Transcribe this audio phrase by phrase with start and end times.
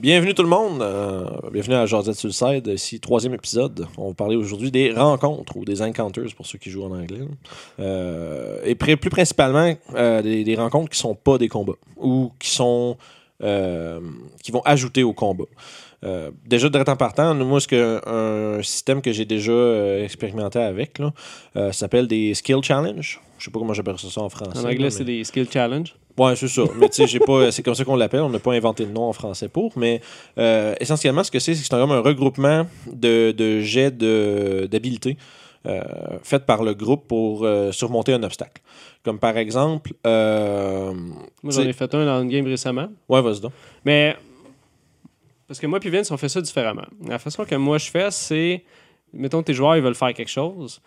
[0.00, 0.80] Bienvenue tout le monde.
[0.80, 2.66] Euh, bienvenue à Josette Suicide.
[2.68, 3.86] Ici, troisième épisode.
[3.98, 7.20] On va parler aujourd'hui des rencontres ou des encounters pour ceux qui jouent en anglais.
[7.80, 12.96] Euh, et plus principalement euh, des, rencontres qui sont pas des combats ou qui sont
[13.40, 15.44] qui vont ajouter au combat.
[16.46, 21.12] déjà de temps partant, moi, ce que un système que j'ai déjà expérimenté avec là,
[21.72, 23.20] s'appelle des skill challenge.
[23.38, 24.58] Je sais pas comment j'appelle ça en français.
[24.58, 25.94] En anglais, c'est des skill challenge.
[26.18, 26.62] Ouais, c'est ça.
[26.76, 27.50] Mais tu sais, pas.
[27.50, 28.20] C'est comme ça qu'on l'appelle.
[28.20, 29.72] On n'a pas inventé le nom en français pour.
[29.76, 30.02] Mais
[30.36, 35.16] euh, essentiellement, ce que c'est, c'est que c'est un regroupement de, de jets d'habilité
[35.66, 35.82] euh,
[36.22, 38.62] fait par le groupe pour euh, surmonter un obstacle.
[39.02, 39.92] Comme par exemple.
[40.04, 40.94] Moi,
[41.44, 42.88] j'en ai fait un dans une game récemment.
[43.08, 43.52] Ouais, vas-y donc.
[43.84, 44.16] Mais.
[45.46, 46.86] Parce que moi et Vince, on fait ça différemment.
[47.08, 48.64] La façon que moi je fais, c'est.
[49.12, 50.80] Mettons, tes joueurs, ils veulent faire quelque chose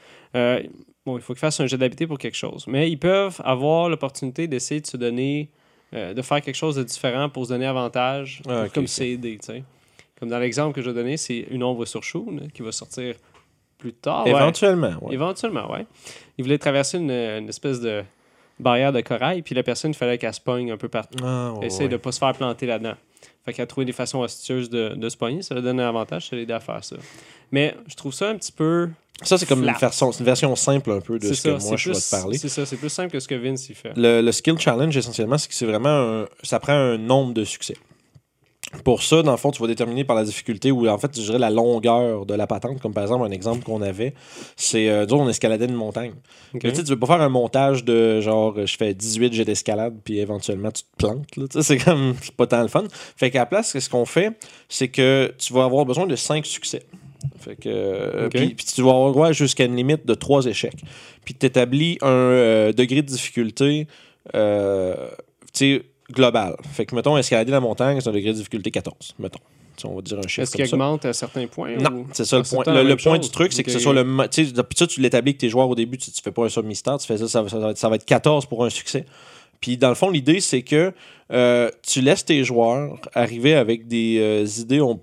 [1.05, 2.65] bon, il faut qu'ils fassent un jet d'habité pour quelque chose.
[2.67, 5.49] Mais ils peuvent avoir l'opportunité d'essayer de se donner,
[5.93, 9.19] euh, de faire quelque chose de différent pour se donner avantage, ah, comme tu sais.
[10.19, 13.15] Comme dans l'exemple que je vais donner, c'est une ombre sur chou qui va sortir
[13.83, 14.25] plus tard.
[14.25, 15.13] Éventuellement, ouais.
[15.13, 15.85] Éventuellement, ouais.
[16.37, 17.11] Il voulait traverser une,
[17.49, 18.03] espèce de
[18.59, 21.17] barrière de corail, puis la personne, il fallait qu'elle se pogne un peu partout.
[21.21, 22.95] Ah, Essayer de ne pas se faire planter là-dedans.
[23.45, 25.41] Fait qu'elle a trouvé des façons astucieuses de, de se pogner.
[25.41, 26.95] Ça lui donne un avantage, ça l'aide à faire ça.
[27.51, 28.89] Mais je trouve ça un petit peu
[29.21, 31.91] ça, c'est comme une version, une version, simple un peu de ce que moi je
[31.91, 32.37] vais te parler.
[32.37, 33.93] C'est ça, c'est plus simple que ce que Vince y fait.
[33.95, 35.89] Le, skill challenge, essentiellement, c'est que c'est vraiment
[36.23, 37.77] un, ça prend un nombre de succès.
[38.83, 41.21] Pour ça, dans le fond, tu vas déterminer par la difficulté ou en fait, je
[41.21, 42.81] dirais la longueur de la patente.
[42.81, 44.13] Comme par exemple, un exemple qu'on avait,
[44.55, 46.13] c'est euh, on escaladait une montagne.
[46.55, 46.73] Okay.
[46.73, 50.71] tu veux pas faire un montage de genre, je fais 18 jets d'escalade, puis éventuellement
[50.71, 51.61] tu te plantes.
[51.61, 52.83] C'est comme pas tant le fun.
[53.15, 54.37] Fait qu'à la place, ce qu'on fait,
[54.69, 56.83] c'est que tu vas avoir besoin de 5 succès.
[57.39, 60.83] Fait que, euh, puis, tu vas avoir droit jusqu'à une limite de trois échecs.
[61.23, 63.87] Puis tu établis un euh, degré de difficulté
[64.35, 65.09] euh,
[66.13, 66.55] global.
[66.71, 69.39] Fait que, mettons, escalader la montagne, c'est un degré de difficulté 14, mettons.
[69.85, 70.41] on va dire un chiffre.
[70.41, 72.83] Est-ce qu'il augmente à certains points Non, c'est ça le ah, point.
[72.83, 74.03] Le, point du truc, c'est que ce soit le.
[74.29, 76.49] Tu sais, ça, tu l'établis avec tes joueurs au début, tu, ne fais pas un
[76.49, 79.05] sub-mystère, tu fais ça, ça, va être, ça va être 14 pour un succès.
[79.59, 80.93] Puis dans le fond, l'idée, c'est que
[81.81, 84.99] tu laisses tes joueurs arriver avec des idées on,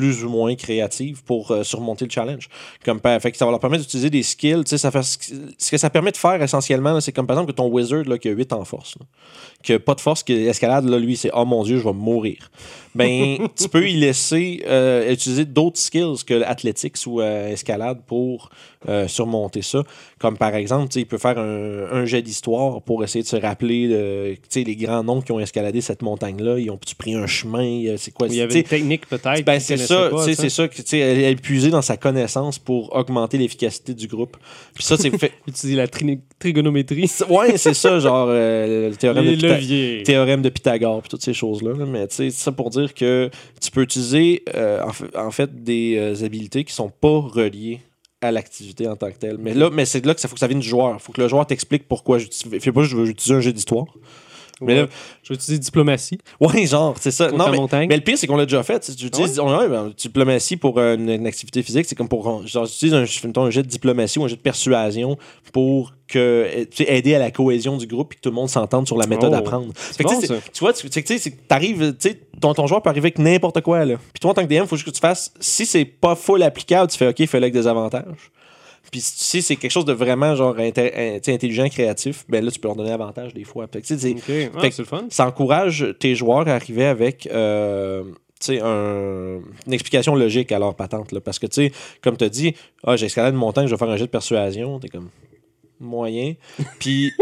[0.00, 2.48] plus ou moins créatives pour euh, surmonter le challenge.
[2.86, 4.62] Comme, fait que ça va leur permettre d'utiliser des skills.
[4.66, 7.66] Ça fait, ce que ça permet de faire essentiellement, c'est comme par exemple que ton
[7.66, 8.94] wizard là, qui a 8 en force,
[9.62, 11.92] qui n'a pas de force, qui escalade, là, lui, c'est Oh mon Dieu, je vais
[11.92, 12.50] mourir.
[12.94, 18.50] Ben, tu peux y laisser euh, utiliser d'autres skills que l'athletics ou euh, escalade pour
[19.08, 19.82] surmonter ça.
[20.18, 24.38] Comme par exemple, il peut faire un, jet d'histoire pour essayer de se rappeler de,
[24.54, 26.58] les grands noms qui ont escaladé cette montagne-là.
[26.58, 27.94] Ils ont-tu pris un chemin?
[27.98, 28.28] C'est quoi?
[28.28, 29.44] Il y avait une technique peut-être.
[29.44, 34.06] Ben, c'est ça, c'est ça, elle est puisée dans sa connaissance pour augmenter l'efficacité du
[34.06, 34.36] groupe.
[34.74, 35.32] Puis ça, c'est fait.
[35.46, 35.88] Utiliser la
[36.38, 37.10] trigonométrie.
[37.28, 41.72] ouais, c'est ça, genre euh, le théorème, de théorème de Pythagore, puis toutes ces choses-là.
[41.86, 43.30] Mais tu sais, ça pour dire que
[43.60, 44.82] tu peux utiliser euh,
[45.14, 47.80] en, fait, des euh, habilités qui sont pas reliées
[48.20, 49.38] à l'activité en tant que telle.
[49.38, 50.94] Mais là, mais c'est là que ça faut que ça vienne du joueur.
[50.94, 52.18] Il faut que le joueur t'explique pourquoi.
[52.18, 53.86] Fais pas, je veux utiliser un jeu d'histoire.
[54.60, 54.86] Mais là,
[55.22, 56.18] je vais utiliser diplomatie.
[56.40, 57.30] Oui, genre, c'est ça.
[57.30, 58.80] Non, mais, mais, le pire, c'est qu'on l'a déjà fait.
[58.96, 62.46] Tu utilises ben, diplomatie pour une, activité physique, c'est comme pour.
[62.46, 65.18] Genre, tu utilises un, un jet de diplomatie ou un jet de persuasion
[65.52, 68.96] pour que, aider à la cohésion du groupe et que tout le monde s'entende sur
[68.96, 69.72] la méthode à oh, prendre.
[69.96, 71.94] tu vois, tu sais, t'arrives,
[72.40, 73.96] ton, ton joueur peut arriver avec n'importe quoi, là.
[73.96, 75.32] Puis toi, en tant que DM, il faut juste que tu fasses.
[75.40, 78.30] Si c'est pas full applicable, tu fais OK, fais-le avec des avantages.
[78.90, 82.76] Puis si c'est quelque chose de vraiment genre intelligent, créatif, ben là, tu peux leur
[82.76, 83.66] donner avantage des fois.
[83.70, 85.06] Fait le fun.
[85.10, 88.02] Ça encourage tes joueurs à arriver avec euh,
[88.48, 91.12] un, une explication logique à leur patente.
[91.12, 92.54] Là, parce que, tu sais, comme tu as dit,
[92.84, 94.80] ah, j'ai escaladé une montagne, je vais faire un jet de persuasion.
[94.80, 95.10] T'es comme
[95.78, 96.34] moyen.
[96.78, 97.12] Puis.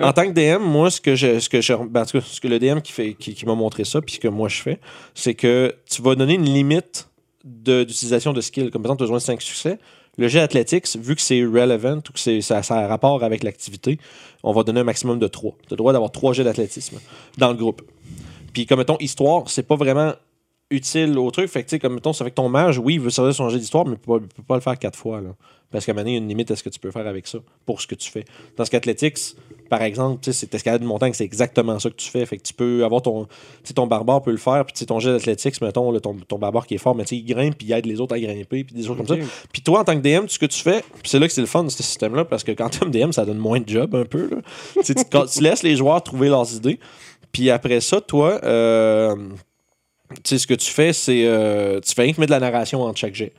[0.00, 2.58] en tant que DM, moi, ce que je, ce que je, ben, ce que le
[2.58, 4.80] DM qui fait, qui, qui m'a montré ça, puis ce que moi je fais,
[5.14, 7.08] c'est que tu vas donner une limite
[7.44, 8.70] d'utilisation de, skills.
[8.70, 9.78] Comme par exemple, tu as besoin de 5 succès.
[10.16, 13.98] Le jet athletics, vu que c'est relevant ou que ça, a rapport avec l'activité,
[14.42, 15.52] on va donner un maximum de 3.
[15.52, 17.00] Tu as le droit d'avoir 3 jets d'athlétisme
[17.38, 17.82] dans le groupe.
[18.52, 20.12] Puis, comme mettons, histoire, c'est pas vraiment
[20.70, 21.48] utile au truc.
[21.48, 23.58] Fait que, comme mettons, ça fait que ton mage, oui, il veut servir son jet
[23.58, 25.20] d'histoire, mais il peut, peut pas le faire 4 fois.
[25.20, 25.30] Là.
[25.74, 27.06] Parce qu'à un moment il y a une limite à ce que tu peux faire
[27.08, 28.24] avec ça pour ce que tu fais.
[28.56, 29.34] Dans ce qu'Athletics,
[29.68, 32.24] par exemple, c'est escalade de montagne, c'est exactement ça que tu fais.
[32.26, 33.26] Fait que tu peux avoir ton.
[33.74, 36.78] ton barbare peut le faire, puis ton jet d'athlétique, mettons, ton, ton barbare qui est
[36.78, 39.06] fort, mais il grimpe, puis il aide les autres à grimper, puis des choses comme
[39.06, 39.16] ça.
[39.52, 41.46] Puis toi, en tant que DM, ce que tu fais, c'est là que c'est le
[41.46, 43.94] fun de ce système-là, parce que quand tu es DM, ça donne moins de job
[43.94, 44.28] un peu.
[44.28, 44.82] Là.
[44.82, 46.78] tu, tu, laisses les joueurs trouver leurs idées,
[47.32, 49.16] puis après ça, toi, euh,
[50.24, 51.24] ce que tu fais, c'est.
[51.26, 53.32] Euh, tu fais rien que mettre de la narration entre chaque jet.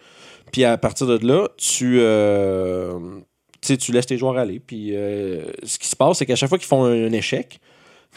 [0.51, 2.99] Puis à partir de là, tu, euh,
[3.77, 4.59] tu laisses tes joueurs aller.
[4.59, 7.59] Puis euh, ce qui se passe, c'est qu'à chaque fois qu'ils font un, échec,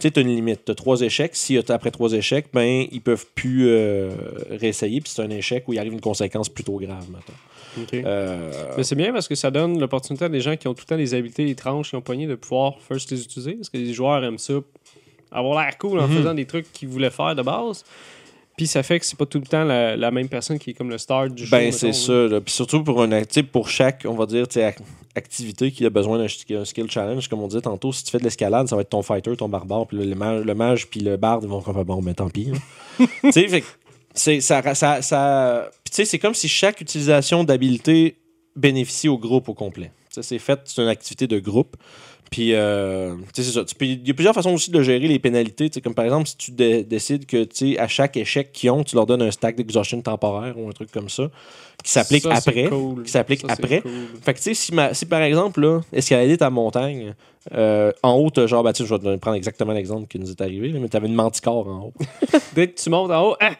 [0.01, 0.65] tu as une limite.
[0.65, 1.35] Tu as trois échecs.
[1.35, 4.11] Si après trois échecs, ben, ils peuvent plus euh,
[4.51, 5.01] réessayer.
[5.01, 7.35] Puis c'est un échec où il arrive une conséquence plutôt grave, maintenant.
[8.77, 10.89] Mais c'est bien parce que ça donne l'opportunité à des gens qui ont tout le
[10.89, 13.55] temps des habiletés étranges qui ont pogné de pouvoir first les utiliser.
[13.55, 14.55] Parce que les joueurs aiment ça,
[15.31, 16.17] avoir l'air cool en Mhm.
[16.17, 17.85] faisant des trucs qu'ils voulaient faire de base.
[18.59, 20.75] Puis ça fait que c'est pas tout le temps la, la même personne qui est
[20.75, 21.51] comme le star du jeu.
[21.51, 22.13] Ben, c'est ça.
[22.13, 22.41] là.
[22.43, 24.47] Puis surtout pour un pour chaque, on va dire,
[25.15, 28.25] activité qui a besoin d'un skill challenge, comme on disait tantôt, si tu fais de
[28.25, 31.01] l'escalade, ça va être ton fighter, ton barbare, puis le, le mage, le mage puis
[31.01, 32.51] le barde, ils vont comme bon, mais tant pis.
[32.53, 33.07] hein.
[33.23, 33.65] tu sais, fait
[34.15, 38.17] c'est ça, ça, ça- tu sais, c'est comme si chaque utilisation d'habilité
[38.57, 39.93] bénéficie au groupe au complet.
[40.11, 41.77] C'est fait, c'est une activité de groupe.
[42.31, 43.63] Puis, euh, c'est ça.
[43.81, 45.71] Il y a plusieurs façons aussi de gérer les pénalités.
[45.83, 47.47] Comme par exemple, si tu dé- décides que,
[47.79, 50.91] à chaque échec qu'ils ont, tu leur donnes un stack d'exhaustion temporaire ou un truc
[50.91, 51.31] comme ça,
[51.85, 52.65] qui s'applique après.
[52.69, 53.03] cool.
[53.05, 53.81] qui s'applique après.
[53.83, 53.93] cool.
[54.23, 57.15] Fait que, tu sais, si, si par exemple, là, escalader ta montagne,
[57.55, 60.73] euh, en haut, genre, bah, je vais te prendre exactement l'exemple qui nous est arrivé,
[60.79, 61.93] mais t'avais une manticore en haut.
[62.55, 63.53] Dès que tu montes en haut, ah,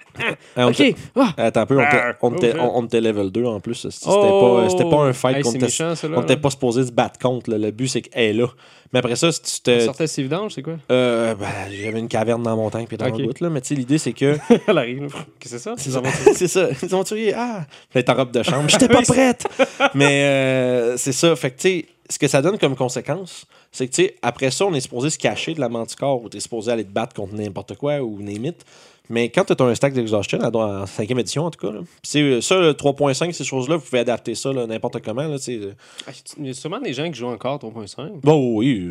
[0.57, 0.95] on ok.
[1.17, 1.33] Ah.
[1.37, 1.87] Attends un peu, on
[2.35, 3.89] était- Ah, on oh, level 2 en plus.
[3.89, 4.67] C'était Oh!
[4.77, 7.51] pas, pas un fight Hey, qu'on était, on était pas supposé se battre contre.
[7.51, 7.59] là.
[7.59, 8.49] Le but, c'est qu'elle est là.
[8.93, 9.81] Mais après ça, si tu te.
[9.81, 10.77] sortait ses vidanges, c'est quoi?
[10.91, 13.19] Euh, ben, j'avais une caverne dans la montagne puis dans Ok.
[13.19, 13.51] le bout, là.
[13.51, 14.39] Mais tu sais, l'idée, c'est que.
[14.67, 15.13] Elle arrive.
[15.39, 15.75] Qu'est-ce que c'est ça?
[15.77, 16.03] C'est ça.
[16.35, 16.69] c'est ça.
[16.83, 17.67] Les aventuriers, ah!
[17.95, 18.69] Là, t'es en robe de chambre.
[18.69, 19.47] J'étais pas prête!
[19.95, 21.35] Mais euh, c'est ça.
[21.37, 24.51] Fait que, tu sais, ce que ça donne comme conséquence, c'est que, tu sais, après
[24.51, 27.15] ça, on est supposé se cacher de la manticore ou t'es supposé aller te battre
[27.15, 28.65] contre n'importe quoi ou name it.
[29.11, 32.41] Mais quand t'as un stack d'exhaustion, à- en cinquième édition en tout cas, c'est euh,
[32.41, 35.23] ça, le 3.5, ces choses-là, vous pouvez adapter ça n'importe comment.
[35.27, 35.61] Là, tu sais.
[36.07, 38.21] Ah, Il y a sûrement des gens qui jouent encore 3.5.
[38.23, 38.87] Bon, oui,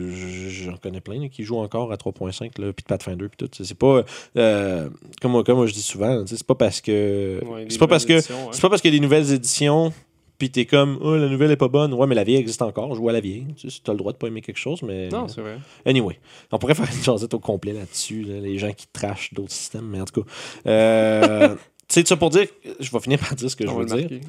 [0.50, 3.64] j'en connais plein là, qui jouent encore à 3.5, là, puis de Pathfinder, puis tout.
[3.64, 4.04] C'est pas,
[4.38, 4.90] euh,
[5.22, 7.40] comme, moi- comme je dis souvent, tu c'est pas parce que...
[7.46, 8.22] Ouais, les c'est pas parce que ouais.
[8.62, 9.92] pas parce a des nouvelles éditions,
[10.38, 11.94] puis t'es comme, oh, la nouvelle est pas bonne.
[11.94, 12.94] Ouais, mais la vieille existe encore.
[12.94, 13.48] Je à la vieille.
[13.58, 15.10] Tu sais, t'as le droit de pas aimer quelque chose, mais.
[15.10, 15.58] Non, c'est vrai.
[15.86, 16.20] Anyway,
[16.52, 19.88] on pourrait faire une jasette au complet là-dessus, là, les gens qui trashent d'autres systèmes,
[19.88, 20.30] mais en tout cas.
[20.68, 21.56] Euh,
[21.88, 22.48] tu sais, ça pour dire,
[22.80, 23.96] je vais finir par dire ce que je veux dire.
[23.96, 24.22] marquer.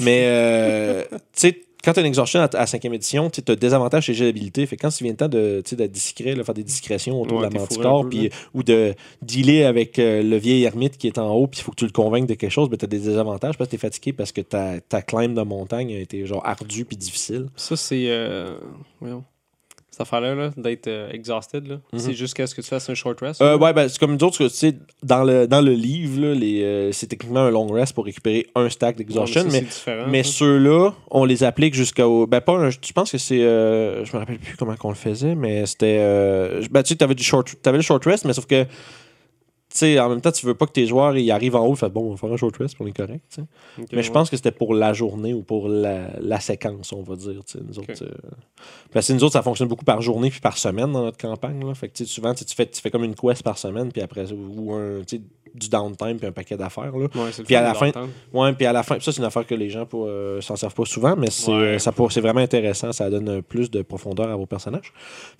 [0.00, 3.56] Mais, euh, tu sais, quand tu as une exhaustion à, à 5e édition, tu as
[3.56, 4.66] des avantages chez l'habilité.
[4.66, 7.40] Fait que quand il vient le temps de, d'être discret, là, faire des discrétions autour
[7.40, 11.18] Ouais, de la manticore, puis, ou de dealer avec euh, le vieil ermite qui est
[11.18, 12.88] en haut, puis il faut que tu le convainques de quelque chose, mais tu as
[12.88, 15.98] des désavantages parce que tu es fatigué parce que ta, ta climb de montagne a
[15.98, 17.46] été genre ardue puis difficile.
[17.56, 18.06] Ça, c'est.
[18.08, 18.58] Euh...
[19.90, 21.80] Cette affaire-là, là, d'être euh, exhausted, là.
[21.92, 21.98] Mhm.
[21.98, 23.42] c'est jusqu'à ce que tu fasses un short rest?
[23.42, 26.34] Euh, ouais, ben, c'est comme nous autres, tu sais, dans le, dans le livre, là,
[26.34, 29.64] les, euh, c'est techniquement un long rest pour récupérer un stack d'exhaustion, mais,
[30.08, 32.26] mais ceux-là, on les applique jusqu'au.
[32.28, 32.70] Ben, pas un.
[32.70, 33.42] Je pense que c'est.
[33.42, 35.98] euh, je me rappelle plus comment qu'on le faisait, mais c'était.
[36.70, 38.64] Ben, tu sais, t'avais, du short, t'avais le short rest, mais sauf que.
[39.72, 41.88] Sais, en même temps, tu veux pas que tes joueurs ils arrivent en haut, fait
[41.88, 43.40] bon, on va faire un short rest, puis on est correct.
[43.92, 47.14] Mais je pense que c'était pour la journée ou pour la, la séquence, on va
[47.14, 47.40] dire.
[47.66, 48.08] Nous, autres, euh,
[48.92, 51.64] parce que nous autres, ça fonctionne beaucoup par journée puis par semaine dans notre campagne.
[51.64, 51.72] Là.
[51.74, 54.72] Fait que souvent, tu fais, tu fais comme une quest par semaine, puis après ou
[54.74, 55.00] un,
[55.52, 56.96] du downtime puis un paquet d'affaires.
[56.96, 57.06] Là.
[57.14, 57.90] Ouais, Puis à la fin-.
[58.32, 60.54] Ouais, puis à la fin, ça, c'est une affaire que les gens pour, euh, s'en
[60.56, 61.56] servent pas souvent, mais c'est, Ouais.
[61.56, 62.92] euh, ça pour- c'est vraiment intéressant.
[62.92, 64.92] Ça donne plus de profondeur à vos personnages.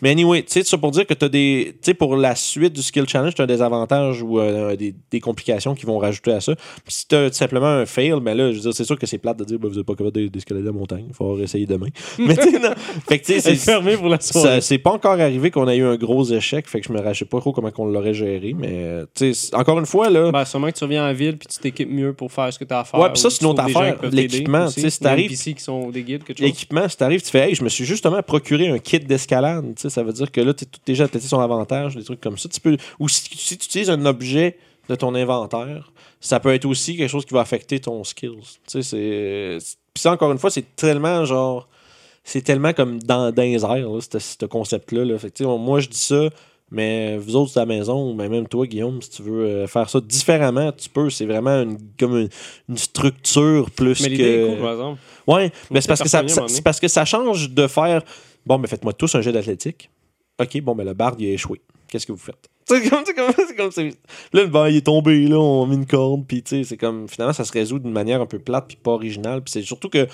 [0.03, 1.73] Mais anyway, tu sais, ça pour dire que tu as des.
[1.75, 4.95] Tu sais, pour la suite du skill challenge, tu as des avantages ou euh, des,
[5.11, 6.55] des complications qui vont rajouter à ça.
[6.85, 9.07] Puis si tu as simplement un fail, ben là, je veux dire, c'est sûr que
[9.07, 11.05] c'est plate de dire, ben, vous n'êtes pas capable d'es- d'escalader la montagne.
[11.09, 11.89] Il faut essayer demain.
[12.19, 12.71] Mais tu sais, non.
[13.09, 14.61] Fait que tu sais, C'est fermé pour la soirée.
[14.61, 17.29] c'est pas encore arrivé qu'on a eu un gros échec, fait que je me rachète
[17.29, 20.45] pas trop comment on l'aurait géré, mais euh, tu sais, encore une fois, là, Ben,
[20.45, 22.75] sûrement que tu reviens en ville puis tu t'équipes mieux pour faire ce que tu
[22.75, 23.01] as à faire.
[23.01, 23.97] Ouais, puis ça, c'est tu une autre affaire.
[24.11, 26.47] L'équipement, tu sais, si t'arrives- qui sont des guides, quelque chose.
[26.47, 29.65] L'équipement, si t'arrives, tu fais Hey, je me suis justement procuré un kit d'escalade.
[29.75, 32.21] Tu sais, Ça veut dire que là, tous tes jets athlétiques sont avantages, des trucs
[32.21, 32.49] comme ça.
[32.49, 36.67] Tu peux, ou si, si tu utilises un objet de ton inventaire, ça peut être
[36.67, 38.59] aussi quelque chose qui va affecter ton skills.
[38.67, 39.59] Tu sais, c'est.
[39.95, 41.69] Puis ça, encore une fois, c'est tellement genre.
[42.23, 45.05] C'est tellement comme dans, dans les airs, là, ce ce concept-là.
[45.05, 45.19] Là.
[45.19, 46.29] Fait que, moi, je dis ça,
[46.71, 49.89] mais vous autres à la maison, mais même toi, Guillaume, si tu veux euh, faire
[49.89, 51.09] ça différemment, tu peux.
[51.09, 52.29] C'est vraiment une, comme une,
[52.69, 54.49] une structure plus Mais que.
[54.49, 55.01] cool, par exemple.
[55.27, 58.03] Ouais, mais c'est parce, que ça, c'est parce que ça change de faire.
[58.45, 59.89] Bon, mais faites-moi tous un jet d'athlétique.
[60.41, 61.61] OK, bon, mais le barde, il a échoué.
[61.89, 62.50] Qu'est-ce que vous faites?
[62.67, 63.91] C'est comme, c'est comme, c'est comme,
[64.33, 66.65] Là, le bar, il est tombé, là, on a mis une corde, puis tu sais,
[66.65, 69.53] c'est comme, finalement, ça se résout d'une manière un peu plate, puis pas originale, puis
[69.53, 70.07] c'est surtout que,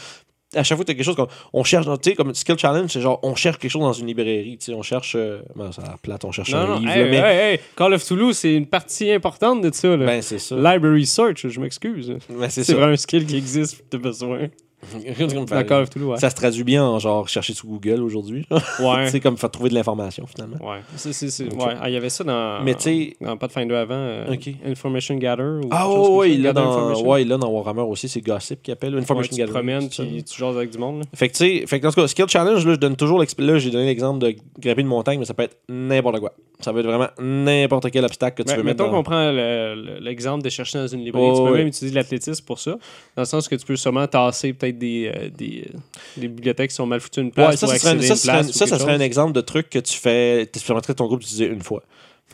[0.54, 2.58] à chaque fois que tu as quelque chose qu'on on cherche, tu sais, comme Skill
[2.58, 5.42] Challenge, c'est genre, on cherche quelque chose dans une librairie, tu sais, on cherche, euh,
[5.54, 7.54] ben, ça a l'air plate, on cherche Non, un non, livre, hey, là, mais, hey,
[7.54, 9.96] hey, Call of Toulouse, c'est une partie importante de ça.
[9.96, 10.06] Là.
[10.06, 10.54] ben, c'est ça.
[10.56, 12.16] Library Search, je m'excuse.
[12.30, 14.48] Ben, c'est vraiment un skill qui existe, t'as besoin.
[14.92, 16.16] Dans Call of Cthulhu, ouais.
[16.18, 18.46] Ça se traduit bien en genre chercher sur Google aujourd'hui.
[18.78, 19.06] Ouais.
[19.08, 20.56] c'est comme faire trouver de l'information finalement.
[20.64, 20.78] Ouais.
[20.96, 21.60] C'est- c'est- c'est- Ok.
[21.66, 21.74] ouais.
[21.80, 23.94] Ah, il y avait ça dans, Mais tu sais- dans Pathfinder avant.
[23.94, 24.50] euh, Ok.
[24.64, 25.42] Information Gather.
[25.64, 27.08] Ou Ah ouais, ça, il l'a Gather dans, Information.
[27.08, 29.88] ouais, l'a dans Warhammer aussi, c'est Gossip qui appelle Ouais, Information tu te Gathering, promènes,
[29.88, 30.98] puis tu jases avec du monde.
[30.98, 31.04] là.
[31.14, 33.18] Fait que tu sais, fait que dans ce cas, skill challenge, là, je donne toujours
[33.18, 36.32] là, j'ai donné l'exemple de grimper une montagne, mais ça peut être n'importe quoi.
[36.60, 38.98] Ça peut être vraiment n'importe quel obstacle que tu veux mettre mettons dans...
[38.98, 41.28] qu'on prend le- le- l'exemple de chercher dans une librairie.
[41.30, 41.58] Oh, tu peux ouais.
[41.58, 42.70] même utiliser l'athlétisme pour ça.
[43.14, 45.78] Dans le sens que tu peux sûrement tasser peut-être des, euh, des, euh,
[46.16, 48.52] des bibliothèques qui sont mal foutues une place Ouais, ça, ça serait, ça, une place.
[48.52, 51.46] ça, serait un exemple de truc que tu fais, tu permettrais à ton groupe d'utiliser
[51.46, 51.82] une fois.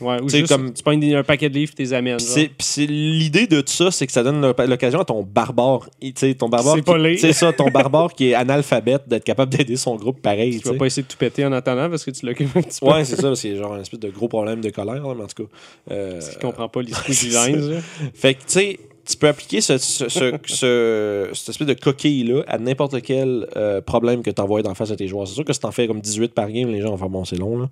[0.01, 2.17] Ouais, ou juste, comme- tu des- un paquet de livres, tu les amènes.
[2.77, 6.33] L'idée de tout ça, c'est que ça donne l'oc- l'occasion à ton barbare, tu sais,
[6.33, 6.77] ton barbare,
[7.17, 10.59] C'est ça, ton barbare qui est analphabète, d'être capable d'aider son groupe pareil.
[10.59, 12.79] Tu vas pas essayer de tout péter en attendant parce que tu l'occupes un petit
[12.79, 12.87] peu.
[12.87, 14.95] Ouais, c'est ça, parce qu'il y a genre un espèce de gros problème de colère,
[15.07, 15.49] là, mais en tout cas.
[15.91, 17.79] euh, Parce qu'il comprend pas l'esprit du là.
[18.15, 22.43] Fait que, tu sais, tu peux appliquer ce, ce- ce- ce- cette espèce de coquille-là
[22.47, 25.27] à n'importe quel euh, problème que tu envoies en face à tes joueurs.
[25.27, 27.25] C'est sûr que si t'en fais comme 18 par game, les gens vont faire bon,
[27.25, 27.67] c'est long, là.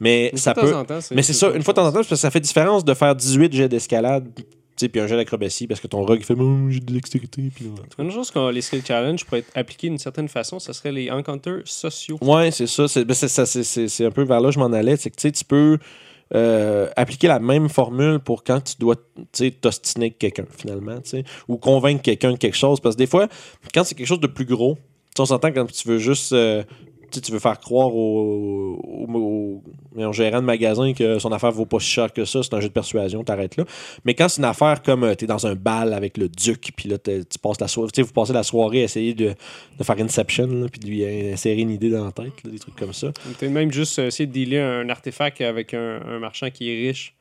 [0.00, 0.70] Mais Une ça peut.
[0.72, 2.40] temps en Mais c'est ça, une fois de temps en temps, parce que ça fait
[2.40, 4.42] différence de faire 18 jets d'escalade, tu
[4.76, 7.66] sais, puis un jet d'acrobatie, parce que ton rogue fait, oh, j'ai de l'extérité, puis.
[7.98, 11.10] Une chose que les skill challenge pourraient être appliqués d'une certaine façon, ce serait les
[11.10, 12.18] encounters sociaux.
[12.22, 12.88] Ouais, c'est ça.
[12.88, 14.96] C'est ben, un peu vers là que je m'en allais.
[14.96, 15.78] C'est que tu sais, tu peux
[16.34, 18.96] euh, appliquer la même formule pour quand tu dois
[19.60, 20.98] t'ostiner quelqu'un, finalement,
[21.48, 22.80] ou convaincre quelqu'un de quelque chose.
[22.80, 23.28] Parce que des fois,
[23.74, 24.78] quand c'est quelque chose de plus gros,
[25.18, 26.32] on s'entend quand tu veux juste.
[26.32, 26.62] euh,
[27.20, 29.62] tu veux faire croire au, au- au-
[30.02, 32.60] au gérant de magasin que son affaire vaut pas si cher que ça, c'est un
[32.60, 33.64] jeu de persuasion, t'arrêtes là.
[34.04, 36.88] Mais quand c'est une affaire comme tu t'es dans un bal avec le duc, puis
[36.88, 39.34] là, tu passes la soirée, tu sais, vous passez la soirée à essayer de,
[39.78, 42.76] de faire Inception, puis de lui insérer une idée dans la tête, là, des trucs
[42.76, 43.08] comme ça.
[43.38, 46.88] Peut-être même juste euh, essayer de dealer un artefact avec un, un marchand qui est
[46.88, 47.14] riche.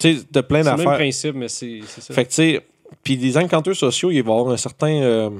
[0.00, 0.98] Tu sais, t'as plein C'est le même d'affaires.
[0.98, 2.14] principe, mais c'est c'est ça.
[2.14, 2.60] Fait que, tu sais,
[3.02, 5.30] puis les encanteurs sociaux, il va y avoir un certain, euh,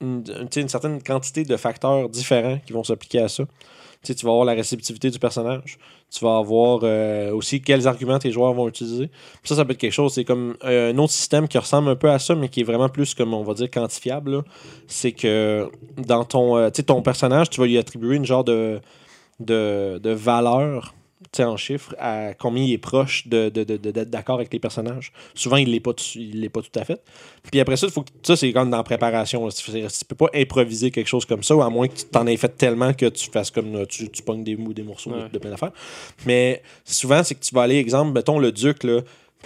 [0.00, 0.24] une,
[0.56, 3.44] une certaine quantité de facteurs différents qui vont s'appliquer à ça.
[4.02, 5.78] Tu vas avoir la réceptivité du personnage.
[6.12, 9.10] Tu vas avoir euh, aussi quels arguments tes joueurs vont utiliser.
[9.42, 10.14] Ça, ça peut être quelque chose.
[10.14, 12.64] C'est comme euh, un autre système qui ressemble un peu à ça, mais qui est
[12.64, 14.44] vraiment plus, comme on va dire, quantifiable.
[14.86, 18.80] C'est que dans ton, euh, ton personnage, tu vas lui attribuer une genre de,
[19.40, 20.94] de, de valeur
[21.40, 25.12] en chiffres à combien il est proche de, de- de- d'accord avec les personnages.
[25.34, 27.00] Souvent, il ne l'est pas, pas tout à fait.
[27.50, 29.48] Puis après ça, faut que, ça c'est comme dans la préparation.
[29.48, 32.36] Tu ne peux pas improviser quelque chose comme ça, à moins que tu t'en aies
[32.36, 35.28] fait tellement que tu fasses comme euh, tu, tu pognes des, des morceaux de- Ouais.
[35.32, 35.72] de, plein d'affaires.
[36.26, 39.00] Mais souvent, c'est que tu vas aller, exemple, mettons le duc, là,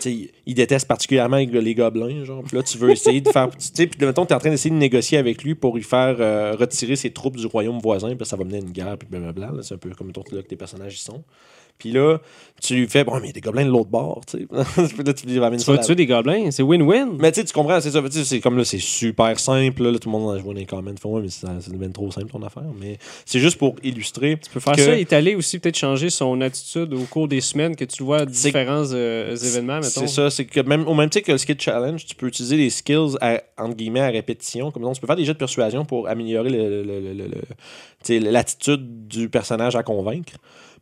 [0.06, 2.42] il déteste particulièrement les, gobelins, genre.
[2.44, 3.50] Puis là, tu veux essayer de faire.
[3.74, 6.16] Tu puis mettons, tu es en train d'essayer de négocier avec lui pour lui faire
[6.20, 9.06] euh, retirer ses troupes du royaume voisin, puis ça va mener à une guerre, puis
[9.10, 9.62] blablabla.
[9.62, 11.22] C'est un peu comme mettons, là que tes personnages y sont.
[11.80, 12.18] Puis là,
[12.62, 14.46] tu lui fais, bon, mais il y a des gobelins de l'autre bord, tu sais.
[15.02, 17.16] Là, tu Tu vas là- tuer des gobelins, c'est win-win.
[17.18, 18.02] mais tu sais, tu comprends, c'est ça.
[18.02, 19.82] Tu C'est comme là, c'est super simple.
[19.82, 21.90] Là, tout le monde, je vois dans les comments, fait, ouais, mais ça, ça devient
[21.90, 22.64] trop simple ton affaire.
[22.78, 24.38] Mais c'est juste pour illustrer.
[24.42, 27.74] Tu peux faire que- ça, étaler aussi, peut-être changer son attitude au cours des semaines
[27.76, 29.88] que tu vois C'est- différents euh, événements, mettons.
[29.88, 32.58] C'est ça, c'est que même au même titre que le skill challenge, tu peux utiliser
[32.58, 34.70] les skills à, entre guillemets à répétition.
[34.70, 37.30] Comme ça, tu peux faire des jets de persuasion pour améliorer le- le-
[38.04, 40.32] tu l'attitude du personnage à convaincre.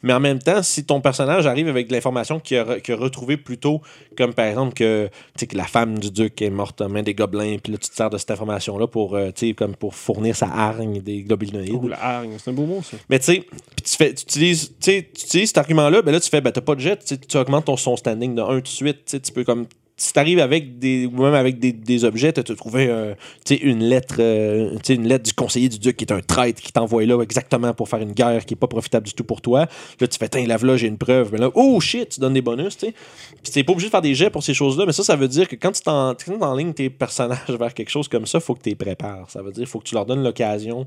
[0.02, 3.36] Mais en même temps, si ton personnage arrive avec de l'information qu'il a, a retrouvé
[3.36, 3.80] plus tôt,
[4.16, 7.56] comme par exemple que, que la femme du duc est morte en main des gobelins,
[7.62, 11.00] puis là tu te sers de cette information-là pour, euh, comme pour fournir sa hargne
[11.00, 11.80] des gobelinoïdes.
[11.82, 12.96] Oh, la hargne, c'est un beau mot, ça.
[13.08, 13.46] Mais tu sais,
[13.84, 16.74] tu fais, tu utilises, tu utilises cet argument-là, ben là, tu fais, ben t'as pas
[16.74, 19.32] de jet, tu augmentes ton son standing de 1 tout de suite, tu sais, tu
[19.32, 19.66] peux comme,
[19.98, 22.88] si t'arrives avec des, ou même avec des, des objets, t'as trouvé,
[23.50, 27.04] une lettre, euh, une lettre du conseiller du duc qui est un traître qui t'envoie
[27.04, 29.66] là exactement pour faire une guerre qui est pas profitable du tout pour toi.
[30.00, 31.30] Là, tu fais, tiens, lave là, j'ai une preuve.
[31.32, 32.94] Mais là, oh shit, tu donnes des bonus, tu
[33.42, 33.64] sais.
[33.64, 35.56] Pas obligé de faire des jets pour ces choses-là, mais ça, ça veut dire que
[35.56, 39.28] quand tu t'enlignes tes personnages vers quelque chose comme ça, faut que tu les prépares.
[39.28, 40.86] Ça veut dire, faut que tu leur donnes l'occasion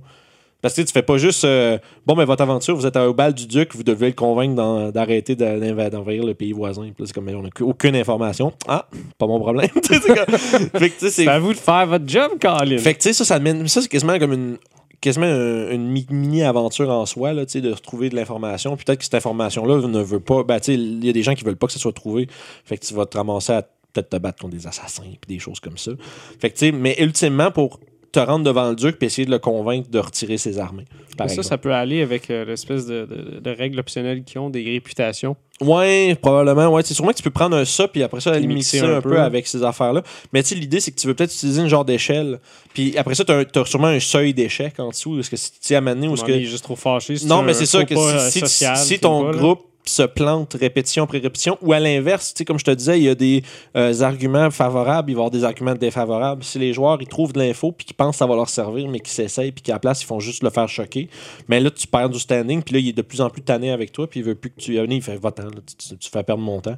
[0.62, 3.34] parce que tu fais pas juste euh, bon, mais votre aventure, vous êtes au bal
[3.34, 6.89] du duc, vous devez le convaincre d'arrêter d'envahir le pays voisin.
[6.96, 8.53] Puis c'est comme, mais on n'a aucune information.
[8.68, 8.88] Ah,
[9.18, 9.70] pas mon problème.
[9.84, 12.77] C'est comme- fait que tu sais, c'est- C'est à vous de faire votre job, Colin.
[12.77, 13.68] fait que tu sais, ça, ça mène.
[13.68, 14.58] Ça, c'est quasiment comme une
[15.01, 18.75] quasiment un- une mi- mini-aventure en soi, là, tu sais, de retrouver de l'information.
[18.75, 20.44] Puis Peut-être que cette information-là ne veut pas.
[20.44, 22.27] Ben, il y a des gens qui veulent pas que ça soit trouvé.
[22.65, 23.62] Fait que tu vas te ramasser à
[23.94, 25.91] peut-être te battre contre des assassins puis des choses comme ça.
[26.39, 27.80] Fait que, tu sais, mais ultimement, pour
[28.12, 30.86] te rendre devant le duc puis essayer de le convaincre de retirer ses armées.
[31.18, 31.48] Par ça, exemple.
[31.48, 35.36] ça peut aller avec euh, l'espèce de, de, de règles optionnelles qu'ils ont, des réputations.
[35.62, 36.68] Ouais, probablement.
[36.70, 38.91] Ouais, c'est sûrement que tu peux prendre un ça puis après ça, aller mixer mixer
[38.94, 39.20] un, un peu, peu.
[39.22, 40.01] avec ces affaires-là.
[40.34, 42.39] Mais tu l'idée, c'est que tu veux peut-être utiliser une genre d'échelle.
[42.74, 45.15] Puis après ça, tu as, sûrement un seuil d'échec en dessous.
[45.15, 46.50] Parce que si tu un moment donné où Où est-ce est que.
[46.50, 47.15] juste trop fâché.
[47.15, 51.04] si Non, mais c'est ça que si, euh, si- ton pas, groupe se plante répétition
[51.04, 53.44] après répétition, ou à l'inverse, comme je te disais, il y a des
[53.76, 56.44] euh, arguments favorables, il va y avoir des arguments défavorables.
[56.44, 58.88] Si les joueurs ils trouvent de l'info puis qu'ils pensent que ça va leur servir,
[58.88, 61.10] mais qu'ils s'essayent puis qu'à la place ils font juste le faire choquer,
[61.48, 63.72] mais là tu perds du standing, puis là il est de plus en plus tanné
[63.72, 66.60] avec toi, puis il veut plus que tu il fait va-t'en, tu fais perdre mon
[66.62, 66.78] temps.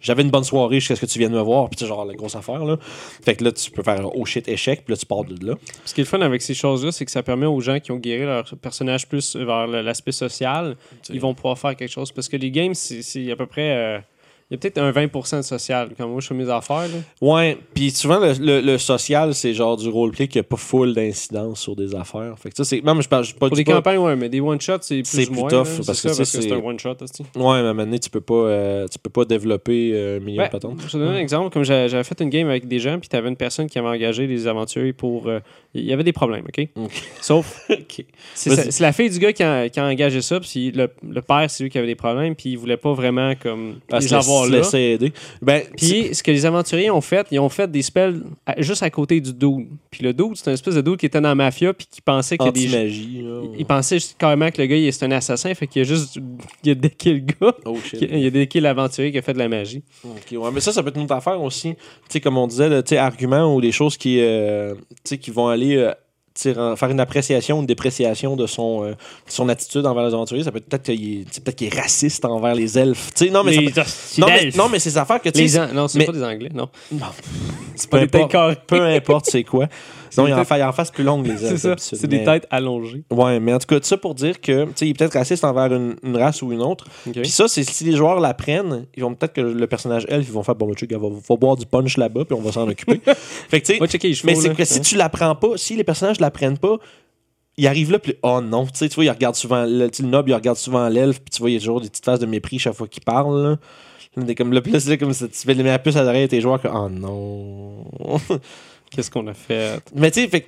[0.00, 2.04] J'avais une bonne soirée jusqu'à ce que tu viennes me voir, puis tu sais, genre
[2.04, 2.76] la grosse affaire là.
[2.80, 5.54] Fait que là tu peux faire oh shit échec, puis là tu pars de là.
[5.84, 7.92] Ce qui est le fun avec ces choses-là, c'est que ça permet aux gens qui
[7.92, 10.76] ont guéri leur personnage plus vers l'aspect social,
[11.10, 12.12] ils vont pouvoir faire quelque chose.
[12.12, 13.76] Parce que les games, c'est c'est à peu près.
[13.76, 13.98] euh,
[14.50, 15.90] il y a peut-être un 20% de social.
[15.96, 16.82] Comme moi, je fais mes affaires.
[16.88, 16.98] Là.
[17.22, 20.92] Ouais, puis souvent le, le- le social, c'est genre du roleplay qui a pas full
[20.94, 22.34] d'incidence sur des affaires.
[22.38, 22.82] Fait que ça, c'est.
[22.84, 25.26] Mais je parle je Pour des pas- campagnes, ouais, mais des one-shots, c'est plus C'est
[25.26, 25.48] plus moins.
[25.48, 25.82] tough, là.
[25.86, 26.96] parce que, ça, tu sais, c'est un one-shot.
[27.00, 27.22] aussi.
[27.22, 30.18] Ouais, mais à un moment donné, tu peux pas, euh, tu peux pas développer euh,
[30.18, 30.78] un million Ben, de patentes.
[30.86, 31.50] Je te donne un exemple.
[31.50, 33.78] Comme j'a- j'avais fait une game avec des gens, puis tu avais une personne qui
[33.78, 35.26] avait engagé des aventuriers pour.
[35.28, 35.40] euh,
[35.74, 36.68] Il y avait des problèmes, OK?
[37.20, 38.04] Sauf, Ok.
[38.34, 41.20] c'est c'est la fille du gars qui a, qui a engagé ça, puis le, le
[41.22, 44.14] père, c'est lui qui avait des problèmes, puis il voulait pas vraiment comme Ah, les
[44.14, 44.60] avoir là.
[44.74, 45.12] aider.
[45.42, 48.60] Ben, c'est- Puis ce que les aventuriers ont fait, ils ont fait des spells à-
[48.62, 49.66] juste à côté du dude.
[49.90, 52.00] Puis le dude, c'est un espèce de dude qui était dans la mafia, puis qui
[52.00, 53.22] pensait que des anti-magie.
[53.22, 53.40] là.
[53.54, 55.84] il, il pensait juste carrément que le gars, il est un assassin, fait qu'il a
[55.84, 56.18] juste
[56.62, 57.54] il a decké le gars.
[57.64, 58.00] Oh shit.
[58.00, 59.82] Il a decké l'aventurier qui a fait de la magie.
[60.04, 61.74] Ok, ouais, mais ça, ça peut être une autre affaire aussi.
[61.74, 65.48] Tu sais, comme on disait, tu sais, arguments ou des choses qui, euh, qui vont
[65.48, 65.92] aller euh,
[66.76, 68.94] faire une appréciation, une dépréciation de son, euh, de
[69.28, 70.42] son attitude envers les aventuriers.
[70.44, 73.10] Ça peut être peut-être qu'il est, peut-être qu'il est raciste envers les elfes.
[73.30, 75.40] Non, mais, ça les peut- hosties non, mais, non, mais affaires que tu
[75.72, 76.68] Non, c'est mais- pas des Anglais, non.
[76.92, 77.06] Non.
[77.76, 78.54] C'est Peu pas têtes importe.
[78.66, 79.66] Peu importe c'est quoi.
[80.16, 81.60] Non, il en, fait, il en face plus longue, les elfes.
[81.60, 81.76] C'est ça.
[81.78, 83.04] C'est des mais- têtes allongées.
[83.10, 85.44] Ouais, mais en tout cas, ça pour dire que, tu sais, il est peut-être raciste
[85.44, 86.86] envers une, une race ou une autre.
[87.06, 87.20] Ok.
[87.20, 90.32] Puis ça, c'est si les joueurs l'apprennent, ils vont peut-être que le personnage elfe, ils
[90.32, 93.00] vont faire bon, gars, va, va boire du punch là-bas, puis on va s'en occuper.
[93.14, 96.58] fait que, tu sais, mais c'est que si tu l'apprends pas, si les personnages l'apprennent
[96.58, 96.78] pas,
[97.56, 100.02] ils arrivent là, puis oh non, tu sais, tu vois, ils regardent souvent, le, tu
[100.02, 102.04] le noble, il regarde souvent l'elfe, puis tu vois, il y a toujours des petites
[102.04, 103.56] phases de mépris chaque fois qu'il parle, là.
[104.36, 106.40] Comme le plus, là, comme ça, tu fais les la puce à l'oreille à tes
[106.40, 107.84] joueurs que, oh non.
[108.94, 109.80] Qu'est-ce qu'on a fait?
[109.94, 110.46] Mais tu sais,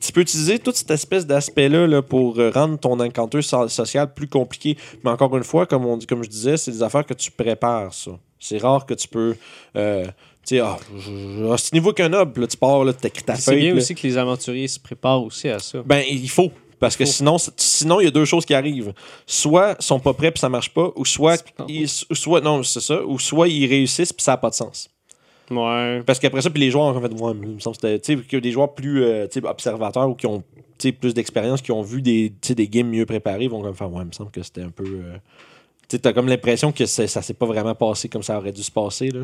[0.00, 4.12] tu peux utiliser toute cette espèce d'aspect-là là, pour euh, rendre ton encounter so- social
[4.14, 4.76] plus compliqué.
[5.04, 7.92] Mais encore une fois, comme, on comme je disais, c'est des affaires que tu prépares,
[7.92, 8.12] ça.
[8.38, 9.34] C'est rare que tu peux.
[9.76, 10.04] euh,
[10.46, 10.78] tu sais, ah,
[11.52, 13.78] à ce niveau qu'un noble, tu pars, là, tu t'écris ta C'est bien là.
[13.78, 15.82] aussi que les aventuriers se préparent aussi à ça.
[15.84, 16.50] Ben, il faut.
[16.78, 18.92] Parce que sinon, sinon, il y a deux choses qui arrivent.
[19.26, 22.80] Soit ils sont pas prêts puis ça marche pas, ou soit, ils, soit non, c'est
[22.80, 24.88] ça, ou soit ils réussissent puis ça n'a pas de sens.
[25.50, 26.02] Ouais.
[26.04, 28.50] Parce qu'après ça, puis les joueurs ont fait, ouais, il me semble que c'était, des
[28.52, 30.42] joueurs plus euh, observateurs ou qui ont
[31.00, 34.08] plus d'expérience, qui ont vu des, des games mieux préparés, vont comme faire, ouais, il
[34.08, 34.84] me semble que c'était un peu.
[34.84, 35.16] euh,
[35.88, 38.62] tu sais, t'as comme l'impression que ça s'est pas vraiment passé comme ça aurait dû
[38.62, 39.20] se passer, là.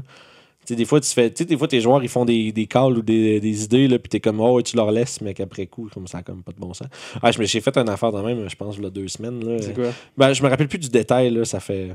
[0.70, 2.96] Des fois, tu fais, tu sais, des fois, tes joueurs, ils font des, des calls
[2.96, 5.90] ou des, des idées, là, puis t'es comme, oh, tu leur laisses, mais qu'après coup,
[5.92, 6.88] comme ça, comme pas de bon sens.
[7.22, 9.06] Ah, je me- j'ai fait une affaire de même, je pense, il y a deux
[9.08, 9.58] semaines, là.
[9.60, 9.90] C'est quoi?
[10.16, 11.90] Ben, je me rappelle plus du détail, là, ça fait.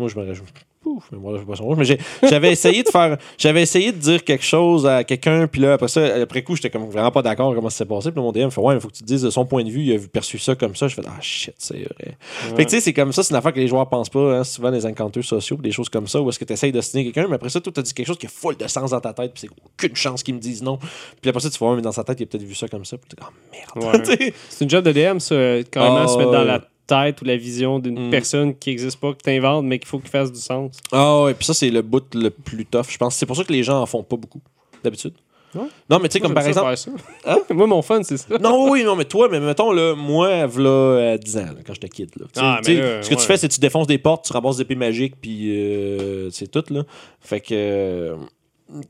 [0.00, 0.42] Moi, je me rappelle.
[0.88, 1.98] Pouf, mais moi, je sais pas son rouge, mais
[2.28, 3.18] j'avais essayé de faire.
[3.36, 6.70] J'avais essayé de dire quelque chose à quelqu'un, puis là, après ça, après coup, j'étais
[6.70, 8.10] comme vraiment pas d'accord comment ça s'est passé.
[8.10, 9.64] Puis mon DM me fait Ouais, il faut que tu te dises de son point
[9.64, 10.88] de vue, il a perçu ça comme ça.
[10.88, 12.16] Je fais Ah shit, c'est vrai.
[12.56, 14.38] Fait que tu sais, c'est comme ça, c'est une affaire que les joueurs pensent pas,
[14.38, 16.80] hein, souvent les encounters sociaux, des choses comme ça, où est-ce que tu essayes de
[16.80, 18.66] signer quelqu'un, mais après ça, toi, tu as dit quelque chose qui est full de
[18.66, 20.78] sens dans ta tête, puis c'est aucune chance qu'ils me disent non.
[21.20, 22.84] Puis après ça, tu vois, mais dans sa tête, il a peut-être vu ça comme
[22.84, 23.94] ça, puis t'es Ah merde.
[23.94, 24.32] Ouais.
[24.48, 27.24] C'est une job de DM, ça, euh, carrément Ah, se mettre dans la tête ou
[27.24, 28.10] la vision d'une Mm.
[28.10, 30.76] personne qui n'existe pas, que tu inventes, mais qu'il faut qu'il fasse du sens.
[30.90, 33.14] Ah ouais, puis ça, c'est le bout le plus tough, je pense.
[33.14, 34.40] C'est pour ça que les gens en font pas beaucoup,
[34.82, 35.12] d'habitude.
[35.54, 35.62] Ouais.
[35.88, 36.76] Non, mais tu sais, comme par exemple.
[36.76, 36.90] ça.
[37.54, 38.36] Moi, mon fun, c'est ça.
[38.38, 41.88] Non, oui, non, mais toi, mais mettons, là, moi, euh, 10 ans, là, quand j'étais
[41.88, 42.10] kid.
[42.20, 42.26] Là.
[42.36, 44.56] Ah, mais là, ce que tu fais, c'est que tu défonces des portes, tu ramasses
[44.56, 46.82] des épées magiques, puis euh, c'est tout, là.
[47.20, 47.54] Fait que.
[47.54, 48.16] euh,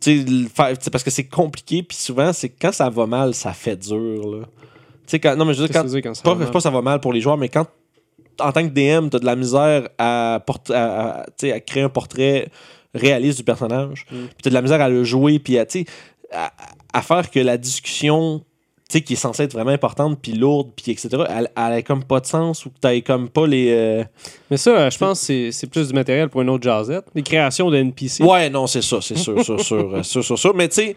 [0.00, 0.24] tu
[0.80, 4.28] sais, parce que c'est compliqué, puis souvent, c'est quand ça va mal, ça fait dur,
[4.28, 4.38] là.
[4.44, 5.36] Tu sais, quand.
[5.36, 6.14] Non, mais je veux dire, quand.
[6.14, 7.66] ça Pas, pas ça va mal pour les joueurs, mais quand,
[8.40, 10.42] en tant que DM, t'as de la misère à,
[10.74, 11.26] à,
[11.66, 12.48] créer un portrait
[12.94, 14.16] réaliste du personnage, Mm.
[14.26, 15.66] puis t'as de la misère à le jouer, puis à,
[16.92, 18.42] à, faire que la discussion,
[18.90, 22.20] qui est censée être vraiment importante, puis lourde, puis etc., elle, elle ait comme pas
[22.20, 23.68] de sens, ou que t'aies comme pas les...
[23.70, 24.04] euh,
[24.50, 27.04] Mais ça, je pense que c'est- plus du matériel pour une autre jazzette.
[27.14, 28.24] Les créations de NPC.
[28.24, 30.54] Ouais, non, c'est ça, c'est sûr, sûr, sûr, euh, sûr, sûr, sûr.
[30.54, 30.96] Mais tu sais,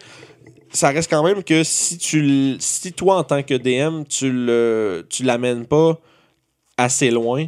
[0.71, 5.05] ça reste quand même que si tu si toi, en tant que DM, tu le
[5.09, 5.99] tu l'amènes pas
[6.83, 7.47] assez loin,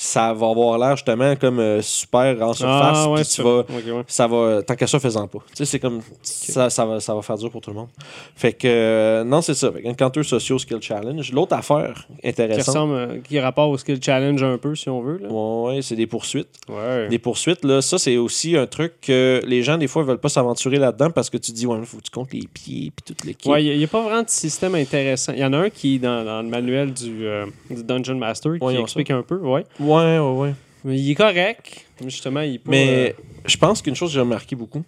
[0.00, 2.98] ça va avoir l'air justement comme euh, super en surface.
[2.98, 3.42] Ah, ouais, tu ça.
[3.42, 4.04] vas, ouais.
[4.06, 5.40] ça va, tant qu'à ça, faisant pas.
[5.48, 7.88] Tu sais, c'est comme, ça, ça, va, ça va faire dur pour tout le monde.
[8.36, 9.72] Fait que, euh, non, c'est ça.
[9.72, 11.32] Fait Encounter Socio Skill Challenge.
[11.32, 15.00] L'autre affaire Qui intéressante, ressemble, euh, qui rapporte au skill challenge un peu, si on
[15.00, 15.18] veut.
[15.18, 15.30] Là.
[15.30, 16.60] ouais, c'est des poursuites.
[16.68, 17.08] Ouais.
[17.08, 20.28] Des poursuites, là, ça, c'est aussi un truc que les gens, des fois, veulent pas
[20.28, 23.24] s'aventurer là-dedans parce que tu dis, ouais, faut que tu comptes les pieds puis toute
[23.24, 23.50] l'équipe.
[23.50, 25.32] Ouais, il n'y a, pas vraiment de système intéressant.
[25.32, 27.26] Il y en a un qui est dans, dans le manuel du,
[27.68, 29.64] du Dungeon Master qui explique un peu, ouais.
[29.96, 30.36] Ouais, ouais.
[30.48, 30.54] ouais.
[30.84, 31.86] Mais il est correct.
[32.04, 32.70] Justement, il est pas.
[32.70, 34.84] Mais euh, je pense qu'une chose que j'ai remarqué beaucoup,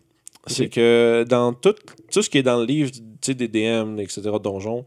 [0.47, 1.75] c'est que dans tout,
[2.13, 4.85] tout ce qui est dans le livre tu sais, des DM, etc., donjons,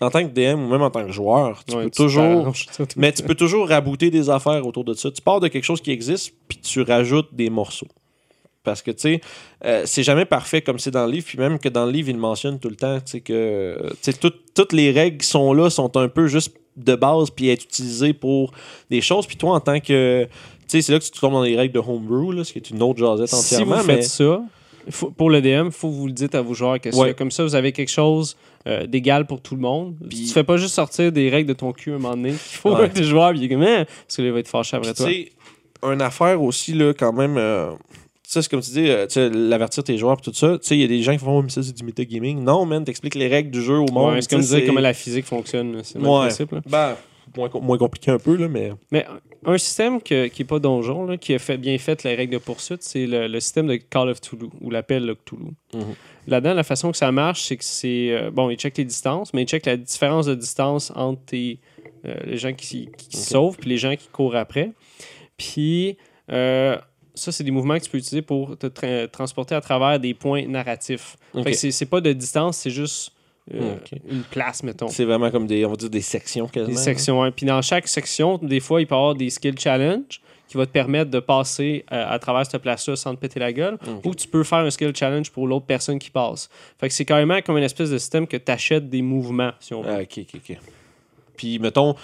[0.00, 2.52] en tant que DM ou même en tant que joueur, tu ouais, peux tu toujours.
[2.96, 5.10] Mais tu peux toujours rabouter des affaires autour de ça.
[5.10, 7.88] Tu pars de quelque chose qui existe, puis tu rajoutes des morceaux.
[8.64, 9.20] Parce que, tu sais,
[9.64, 12.10] euh, c'est jamais parfait comme c'est dans le livre, puis même que dans le livre,
[12.10, 15.18] il mentionne tout le temps, tu sais, que euh, tu sais, tout- toutes les règles
[15.18, 18.52] qui sont là sont un peu juste de base, puis être utilisées pour
[18.90, 19.26] des choses.
[19.26, 20.24] Puis toi, en tant que.
[20.24, 20.28] Tu
[20.68, 22.70] sais, c'est là que tu tombes dans les règles de homebrew, là, ce qui est
[22.70, 23.76] une autre jasette Si entièrement.
[23.78, 23.94] vous mais...
[23.96, 24.42] faites ça,
[24.90, 27.08] faut- pour le DM, il faut que vous le dites à vos joueurs que Ouais.
[27.08, 28.36] c'est comme ça, vous avez quelque chose
[28.66, 29.94] euh, d'égal pour tout le monde.
[30.10, 32.30] Puis- Tu fais pas juste sortir des règles de ton cul à un moment donné.
[32.30, 32.88] Il faut Ouais.
[32.90, 33.86] que tes joueurs, puis comme, Hein?
[33.86, 35.06] parce que là, il va être fâché après Puis, toi.
[35.06, 35.32] tu sais,
[35.94, 37.36] une affaire aussi, là, quand même.
[37.38, 37.70] euh,
[38.32, 40.58] sais, c'est comme tu dis, euh, tu sais, l'avertir tes joueurs, tout ça.
[40.58, 42.42] Tu sais, il y a des gens qui font, oh, mais ça, c'est du metagaming.
[42.42, 44.14] Non, man, t'expliques les règles du jeu au monde.
[44.14, 45.80] Ouais, c'est comme dire comment la physique fonctionne.
[45.82, 46.18] C'est le même Ouais.
[46.26, 46.52] principe.
[46.52, 46.60] là.
[46.66, 46.96] Ben,
[47.36, 48.72] moins, moins compliqué un peu, là, mais.
[48.90, 49.06] Mais
[49.44, 52.32] un système que- qui n'est pas donjon, là, qui a fait, bien fait les règles
[52.34, 55.52] de poursuite, c'est le, le système de Call of Toulouse, ou l'appel de Cthulhu.
[55.74, 55.82] Mhm.
[56.26, 58.10] Là-dedans, la façon que ça marche, c'est que c'est.
[58.10, 61.60] euh, bon, il check les distances, mais il check la différence de distance entre tes,
[62.04, 64.72] euh, les gens qui, qui sauvent puis les gens qui courent après.
[65.36, 65.96] Puis,
[66.30, 66.76] euh,
[67.18, 70.14] ça, c'est des mouvements que tu peux utiliser pour te tra- transporter à travers des
[70.14, 71.16] points narratifs.
[71.34, 71.44] Ok.
[71.44, 73.12] Fait que c'est- pas de distance, c'est juste
[73.54, 73.98] euh, Ok.
[74.10, 74.88] une place, mettons.
[74.88, 76.76] C'est vraiment comme des, on va dire, des sections quasiment.
[76.76, 77.22] Des sections.
[77.22, 77.30] hein.
[77.30, 80.66] Puis dans chaque section, des fois, il peut y avoir des skill challenge qui va
[80.66, 83.78] te permettre de passer euh, à travers cette place-là sans te péter la gueule.
[84.04, 86.48] Ou tu peux faire un skill challenge pour l'autre personne qui passe.
[86.78, 89.72] Fait que c'est carrément comme une espèce de système que tu achètes des mouvements, si
[89.74, 89.90] on veut.
[89.92, 90.58] Ah, ok, ok, ok.
[91.38, 91.94] Puis, mettons,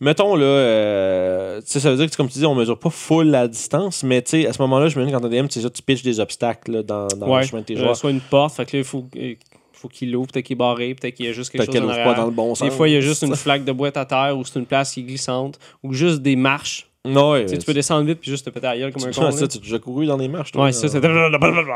[0.00, 2.88] mettons là, euh, tu sais, ça veut dire que, comme tu dis, on mesure pas
[2.90, 5.60] full la distance, mais tu sais, à ce moment-là, je me dis, quand DM, tu
[5.60, 7.42] tu pitches des obstacles là, dans, dans ouais.
[7.42, 7.96] le chemin de tes Euh, joueurs.
[7.96, 9.34] soit une porte, fait que là, il faut, euh,
[9.72, 11.84] faut qu'il l'ouvre, peut-être qu'il est barré, peut-être qu'il y a juste quelque chose qu'elle
[11.84, 12.66] ouvre pas dans le bon sens.
[12.68, 14.66] Des fois, il y a juste une flaque de boîte à terre ou c'est une
[14.66, 16.86] place qui est glissante ou juste des marches.
[17.06, 19.10] Ouais, Tu sais, tu peux descendre vite puis juste te péter la gueule comme un
[19.10, 19.30] tu, con.
[19.30, 20.64] ça, tu as déjà couru dans les marches, toi?
[20.64, 21.00] Ouais, ça, c'est.
[21.00, 21.06] Tu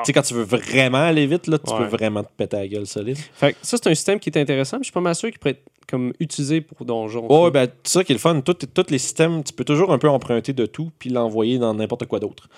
[0.04, 1.78] sais, quand tu veux vraiment aller vite, là, tu Ouais.
[1.80, 3.18] peux vraiment te péter la gueule solide.
[3.34, 5.28] Fait que ça, c'est un système qui est intéressant, mais je suis pas mal sûr
[5.30, 7.26] qu'il pourrait être comme utilisé pour donjon.
[7.30, 8.40] Ouais, ben, c'est ça qui est le fun.
[8.40, 8.56] Tous
[8.90, 12.20] les systèmes, tu peux toujours un peu emprunter de tout puis l'envoyer dans n'importe quoi
[12.20, 12.48] d'autre.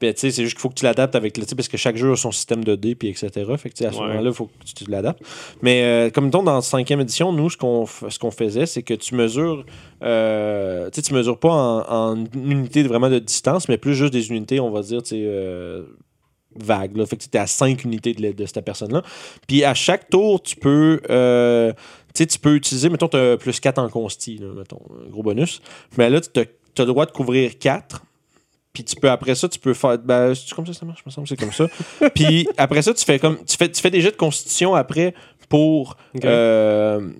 [0.00, 2.16] Ben, c'est juste qu'il faut que tu l'adaptes avec le parce que chaque jeu a
[2.16, 3.30] son système de dés puis etc.
[3.56, 4.06] Fait que à ce Ouais.
[4.08, 5.22] moment-là, il faut que tu, tu l'adaptes.
[5.62, 8.94] Mais euh, comme dans la cinquième édition, nous, ce qu'on ce qu'on faisait, c'est que
[8.94, 9.64] tu mesures
[10.02, 14.30] euh, tu tu mesures pas en, en unité vraiment de distance, mais plus juste des
[14.30, 15.82] unités, on va dire, tu sais, euh,
[16.54, 16.96] vagues.
[16.96, 17.06] Là.
[17.06, 19.02] Fait que tu es à 5 unités de, cette personne-là.
[19.46, 21.00] Puis à chaque tour, tu peux.
[21.10, 21.72] euh,
[22.14, 25.62] tu peux utiliser, mettons, tu as plus 4 en consti, là, mettons, un gros bonus.
[25.96, 26.44] Mais là, tu as
[26.78, 28.02] le droit de couvrir 4.
[28.72, 29.98] Puis tu peux, après ça, tu peux faire.
[29.98, 31.66] Ben, c'est comme ça ça marche, me semble c'est comme ça.
[32.14, 33.38] Puis après ça, tu fais comme.
[33.44, 35.14] Tu fais, tu fais des jets de constitution après
[35.48, 35.96] pour.
[36.24, 37.10] Euh,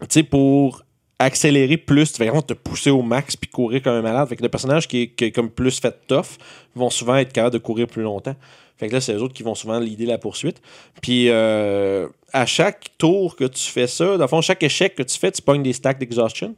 [0.00, 0.82] tu sais, pour
[1.18, 4.26] accélérer plus, tu vas vraiment te pousser au max puis courir comme un malade.
[4.28, 6.38] Fait que le personnage qui est, qui est comme plus fait tough
[6.74, 8.34] vont souvent être capables de courir plus longtemps.
[8.78, 10.62] Fait que là, c'est eux autres qui vont souvent l'idée la poursuite.
[11.02, 15.02] Puis euh, à chaque tour que tu fais ça, dans le fond, chaque échec que
[15.02, 16.56] tu fais, tu pognes des stacks d'exhaustion.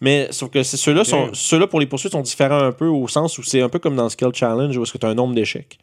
[0.00, 3.38] Mais sauf que ceux-là sont ceux-là pour les poursuites sont différents un peu au sens
[3.38, 5.14] où c'est un peu comme dans le Skill Challenge où est-ce que tu as un
[5.14, 5.78] nombre d'échecs.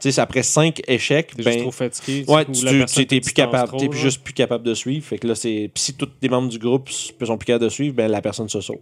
[0.00, 2.24] Tu sais, c'est après 5 échecs, T'es ben, juste trop fatigué.
[2.24, 4.72] tu Ouais, tu la tu- t'es te plus capable, trop, t'es juste plus capable de
[4.72, 5.04] suivre.
[5.04, 5.70] Fait que là, c'est.
[5.74, 8.60] Si tous les membres du groupe sont plus capables de suivre, ben la personne se
[8.62, 8.78] sauve.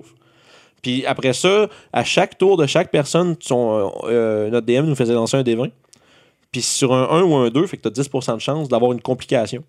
[0.80, 5.14] Puis après ça, à chaque tour de chaque personne, son, euh, notre DM nous faisait
[5.14, 5.70] lancer un D20.
[6.52, 9.00] Puis sur un 1 ou un 2, fait que t'as 10% de chance d'avoir une
[9.00, 9.64] complication.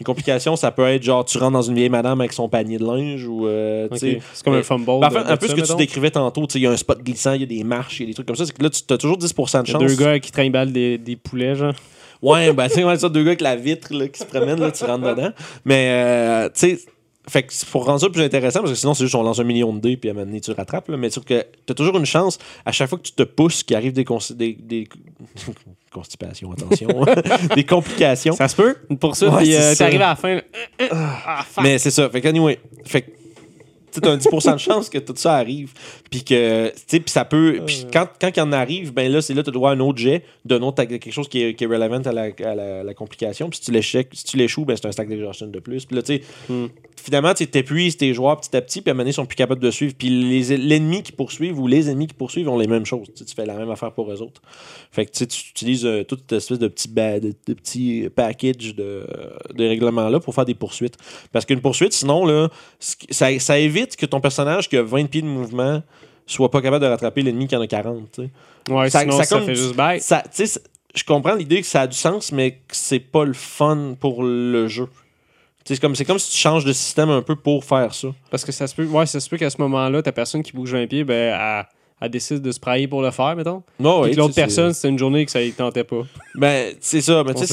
[0.00, 2.78] Une complication, ça peut être genre tu rentres dans une vieille madame avec son panier
[2.78, 4.00] de linge ou euh, tu Ok.
[4.00, 4.84] sais, C'est comme un fumble.
[4.86, 6.66] ben, en fait, de- un peu ce que tu décrivais tantôt, tu sais, il y
[6.66, 8.34] a un spot glissant, il y a des marches, il y a des trucs comme
[8.36, 9.80] ça, c'est que là, tu as toujours 10% de chance.
[9.80, 11.74] Deux gars qui trimballent des, des poulets, genre.
[12.22, 14.58] Ouais, ben, tu sais, ouais, ça, deux gars avec la vitre là, qui se promènent,
[14.60, 15.30] là, tu rentres dedans.
[15.64, 16.78] Mais, euh, tu sais,
[17.26, 19.44] fait que pour rendre ça plus intéressant, parce que sinon, c'est juste on lance un
[19.44, 20.88] million de dés, puis à un moment donné, tu rattrapes.
[20.88, 23.76] Là, mais que t'as toujours une chance, à chaque fois que tu te pousses, qu'il
[23.76, 24.88] arrive des, cons- des, des-
[25.92, 26.88] constipations, attention,
[27.54, 28.34] des complications.
[28.34, 29.84] Ça se peut, une poursuite, Ouais, puis euh, ça.
[29.86, 30.34] arrivé à la fin.
[30.34, 30.42] là.
[30.90, 31.44] Ah.
[31.62, 32.08] Mais c'est ça.
[32.10, 33.10] Fait que, anyway, fait que,
[33.94, 35.72] tu t'as un 10% de chance que tout ça arrive.
[36.10, 37.60] Puis que, tu sais, ça peut.
[37.66, 39.80] Puis quand, quand il en arrive, ben là, c'est là, tu as droit à un
[39.80, 42.82] autre jet d'un autre, quelque chose qui est, qui est relevant à la, à la,
[42.82, 43.48] la complication.
[43.48, 45.84] Puis si tu l'échec, si tu l'échoues, ben c'est un stack d'exhaustion de plus.
[45.84, 46.66] Puis là, tu sais, Hmm.
[47.02, 49.26] finalement, tu t'épuises tes joueurs petit à petit, puis à un moment donné, ils sont
[49.26, 49.94] plus capables de suivre.
[49.96, 53.08] Puis l'ennemi qui poursuivent ou les ennemis qui poursuivent ont les mêmes choses.
[53.14, 54.42] Tu fais la même affaire pour eux autres.
[54.90, 58.74] Fait que tu utilises euh, toute cette espèce de petit, ba- de, de petit package
[58.74, 59.06] de,
[59.54, 60.96] de règlements-là pour faire des poursuites.
[61.32, 62.48] Parce qu'une poursuite, sinon, là,
[62.80, 65.82] ça évite que ton personnage qui a 20 pieds de mouvement
[66.26, 68.10] soit pas capable de rattraper l'ennemi qui en a 40.
[68.12, 68.72] tu sais.
[68.72, 70.02] Ouais, ça- sinon, ça ça, comme- fait juste bête.
[70.02, 70.62] Ça, c'est-
[70.94, 74.22] je comprends l'idée que ça a du sens, mais que c'est pas le fun pour
[74.22, 74.88] le jeu.
[75.66, 78.08] C'est comme, c'est comme si tu changes de système un peu pour faire ça.
[78.30, 80.52] Parce que ça se peut, ouais, ça se peut qu'à ce moment-là, ta personne qui
[80.52, 81.66] bouge 20 pieds, ben, elle,
[82.02, 83.62] elle décide de se prailler pour le faire, mettons.
[83.80, 86.02] Non, ouais, l'autre c'est- personne, c'était une journée que ça ne tentait pas.
[86.34, 87.22] Ben, c'est ça.
[87.24, 87.46] Mais c'est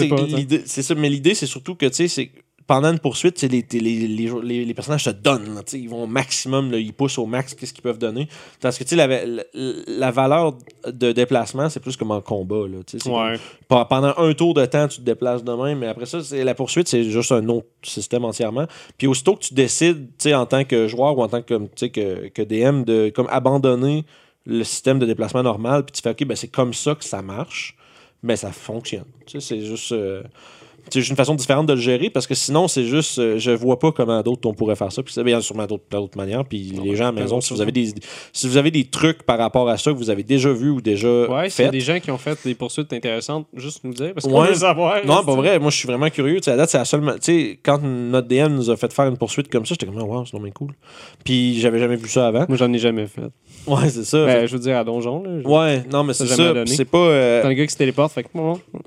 [0.65, 0.95] c'est ça.
[0.95, 2.31] Mais l'idée, c'est surtout que, tu sais, c'est
[2.67, 5.53] pendant une poursuite, les, les, les, les, personnages se donnent.
[5.55, 8.27] là, ils vont au maximum, là, ils poussent au max qu'est-ce qu'ils peuvent donner.
[8.61, 10.55] Parce que, la, la, la valeur
[10.87, 12.67] de déplacement, c'est plus comme en combat.
[12.67, 13.37] Là, Ouais.
[13.69, 16.55] comme- pendant un tour de temps, tu te déplaces de même, mais après ça, la
[16.55, 18.67] poursuite, c'est juste un autre système entièrement.
[18.97, 21.53] Puis aussitôt que tu décides, tu sais, en tant que joueur ou en tant que,
[21.87, 24.05] que, que DM, de comme abandonner
[24.45, 27.21] le système de déplacement normal, puis tu fais, OK, ben, c'est comme ça que ça
[27.21, 27.75] marche,
[28.23, 29.05] mais ça fonctionne.
[29.27, 29.91] C'est juste.
[29.91, 30.23] euh,
[30.89, 33.19] c'est juste une façon différente de le gérer parce que sinon, c'est juste.
[33.19, 35.03] euh, je vois pas comment d'autres on pourrait faire ça.
[35.03, 36.45] Puis c'est bien sûrement d'autres, d'autres manières.
[36.45, 37.93] Puis les gens à la plein maison, si vous, avez des,
[38.33, 40.81] si vous avez des trucs par rapport à ça que vous avez déjà vu ou
[40.81, 41.65] déjà Ouais, y fait.
[41.65, 44.13] a des gens qui ont fait des poursuites intéressantes, juste nous dire.
[44.13, 44.49] Parce qu'on Ouais.
[44.49, 45.05] veut savoir.
[45.05, 45.59] Non, pas vrai.
[45.59, 46.37] Moi, je suis vraiment curieux.
[46.37, 47.01] Tu sais, à date, c'est la seule.
[47.01, 50.01] Tu sais, quand notre DM nous a fait faire une poursuite comme ça, j'étais comme,
[50.01, 50.71] oh, wow, c'est vraiment cool.
[51.23, 52.45] Puis j'avais jamais vu ça avant.
[52.47, 53.21] Moi, j'en ai jamais fait.
[53.67, 54.25] Ouais, c'est ça.
[54.25, 55.23] Ben, je veux dire, à Donjon.
[55.23, 56.53] Là, ouais, non, mais c'est ça.
[56.65, 56.97] C'est pas.
[56.97, 58.29] euh, T'as un gars qui se téléporte, fait que.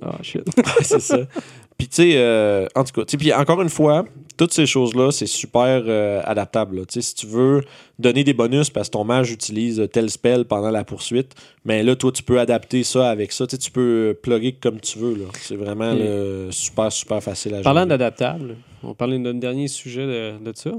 [0.03, 0.43] Ah, shit.
[0.83, 1.19] c'est ça.
[1.79, 4.05] Puis tu sais, euh, en tout cas, puis encore une fois,
[4.37, 6.87] toutes ces choses-là, c'est super euh, adaptable.
[6.87, 7.63] Tu sais, si tu veux
[7.99, 11.35] donner des bonus parce que ton mage utilise tel spell pendant la poursuite,
[11.65, 13.47] mais là, toi, tu peux adapter ça avec ça.
[13.47, 15.15] Tu sais, tu peux plugger comme tu veux.
[15.15, 15.25] là.
[15.41, 15.95] C'est vraiment
[16.51, 17.65] super, super facile à gérer.
[17.65, 20.71] Parlant d'adaptable, on parlait notre dernier sujet de, de ça.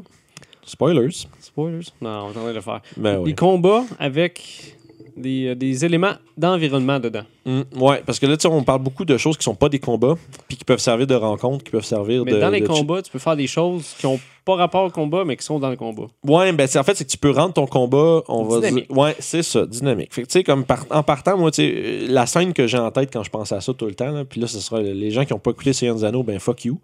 [0.65, 1.27] Spoilers.
[1.39, 1.85] Spoilers?
[2.01, 2.81] Non, on est en train de le faire.
[2.97, 3.35] Ben oui.
[3.35, 4.75] combats avec
[5.15, 7.23] des, euh, des éléments d'environnement dedans.
[7.45, 9.79] Mm, ouais, parce que là, tu on parle beaucoup de choses qui sont pas des
[9.79, 10.15] combats,
[10.47, 12.39] puis qui peuvent servir de rencontres, qui peuvent servir Mais de.
[12.39, 15.25] dans les de- combats, tu peux faire des choses qui n'ont pas rapport au combat,
[15.25, 16.03] mais qui sont dans le combat.
[16.23, 18.83] Ouais, ben en fait c'est que tu peux rendre ton combat, on va dire.
[18.89, 20.13] Ouais, c'est ça, dynamique.
[20.13, 22.67] Fait que tu sais comme par- en partant moi tu sais euh, la scène que
[22.67, 24.59] j'ai en tête quand je pense à ça tout le temps là, puis là ce
[24.59, 26.79] sera les gens qui ont pas écouté des Anneaux, ben fuck you.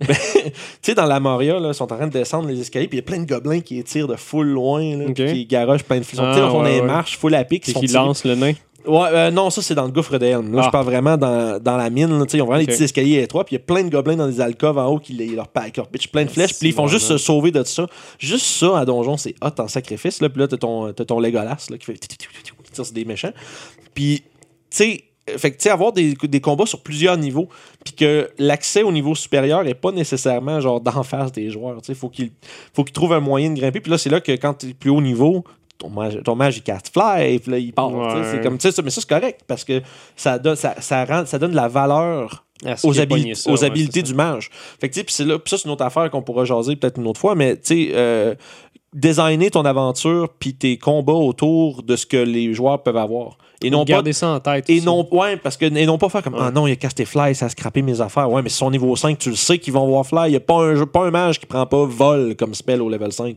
[0.06, 0.52] Ben, tu
[0.82, 3.00] sais dans la Moria là, ils sont en train de descendre les escaliers, puis il
[3.00, 6.04] y a plein de gobelins qui tirent de full loin là, qui garochent plein de
[6.04, 6.22] fusils.
[6.22, 6.86] Ah, tu sais dans ouais, les ouais.
[6.86, 8.52] marches, full à pic, Et qui tirés- lance le nain.
[8.86, 10.52] Ouais, euh, non, ça c'est dans le gouffre de Helm.
[10.54, 10.66] Là, Ah.
[10.66, 12.18] je parle vraiment dans, dans la mine.
[12.18, 14.16] là, ils ont vraiment des petits escaliers étroits, puis il y a plein de gobelins
[14.16, 16.72] dans des alcôves en haut qui les- leur, leur pitchent plein de flèches, puis ils
[16.74, 17.86] font juste se sauver de ça.
[18.18, 20.20] Juste ça à donjon, c'est hot en sacrifice.
[20.20, 22.30] Là, puis là, t'as ton, t'as ton Legolas là, qui fait qui tire
[22.84, 23.32] sur des méchants.
[23.94, 24.22] Puis,
[24.70, 25.02] tu sais,
[25.38, 27.48] fait que, tu sais, avoir des, des combats sur plusieurs niveaux,
[27.84, 31.80] puis que l'accès au niveau supérieur est pas nécessairement genre d'en face des joueurs.
[31.82, 32.30] Tu sais, faut qu'il
[32.74, 33.80] faut qu'ils trouvent un moyen de grimper.
[33.80, 35.42] Puis là, c'est là que quand tu es plus haut niveau,
[35.78, 37.92] ton mage, ton mage il cast fly, puis là, il part.
[37.92, 38.22] Ouais.
[38.32, 39.82] C'est comme, ça- mais ça, c'est correct parce que
[40.16, 42.92] ça donne, ça, ça, rend, ça donne de la valeur aux,
[43.34, 44.50] ça, aux ouais, habilités du mage.
[44.80, 47.20] Fait que, c'est là, ça, c'est une autre affaire qu'on pourra jaser peut-être une autre
[47.20, 48.34] fois, mais tu sais, euh,
[48.94, 53.36] designer ton aventure puis tes combats autour de ce que les joueurs peuvent avoir.
[53.62, 53.70] Et ça.
[53.70, 54.68] non pas ça en tête.
[54.68, 54.84] et aussi.
[54.86, 56.40] non, ouais, parce que, et non pas faire comme Ouais.
[56.42, 58.30] Ah non, il a casté Fly, ça a scrappé mes affaires.
[58.30, 60.26] Ouais, mais si son niveau 5, tu le sais qu'ils vont voir Fly.
[60.28, 62.82] Il n'y a pas un, jeu- pas un mage qui prend pas vol comme spell
[62.82, 63.36] au level 5.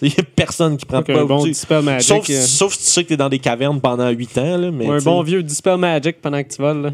[0.00, 1.12] Il n'y a personne qui prend pas.
[1.20, 2.08] un bon Dispel Magic.
[2.08, 4.56] sauf, euh, sauf si tu sais que tu es dans des cavernes pendant 8 ans.
[4.56, 6.82] Là, mais ou un bon vieux Dispel Magic pendant que tu voles.
[6.82, 6.90] Là.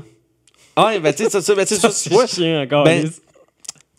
[0.77, 2.85] Ah, ben, tu sais, ça, ça, ben, ça, vois, chien encore.
[2.85, 3.23] ben, lisse.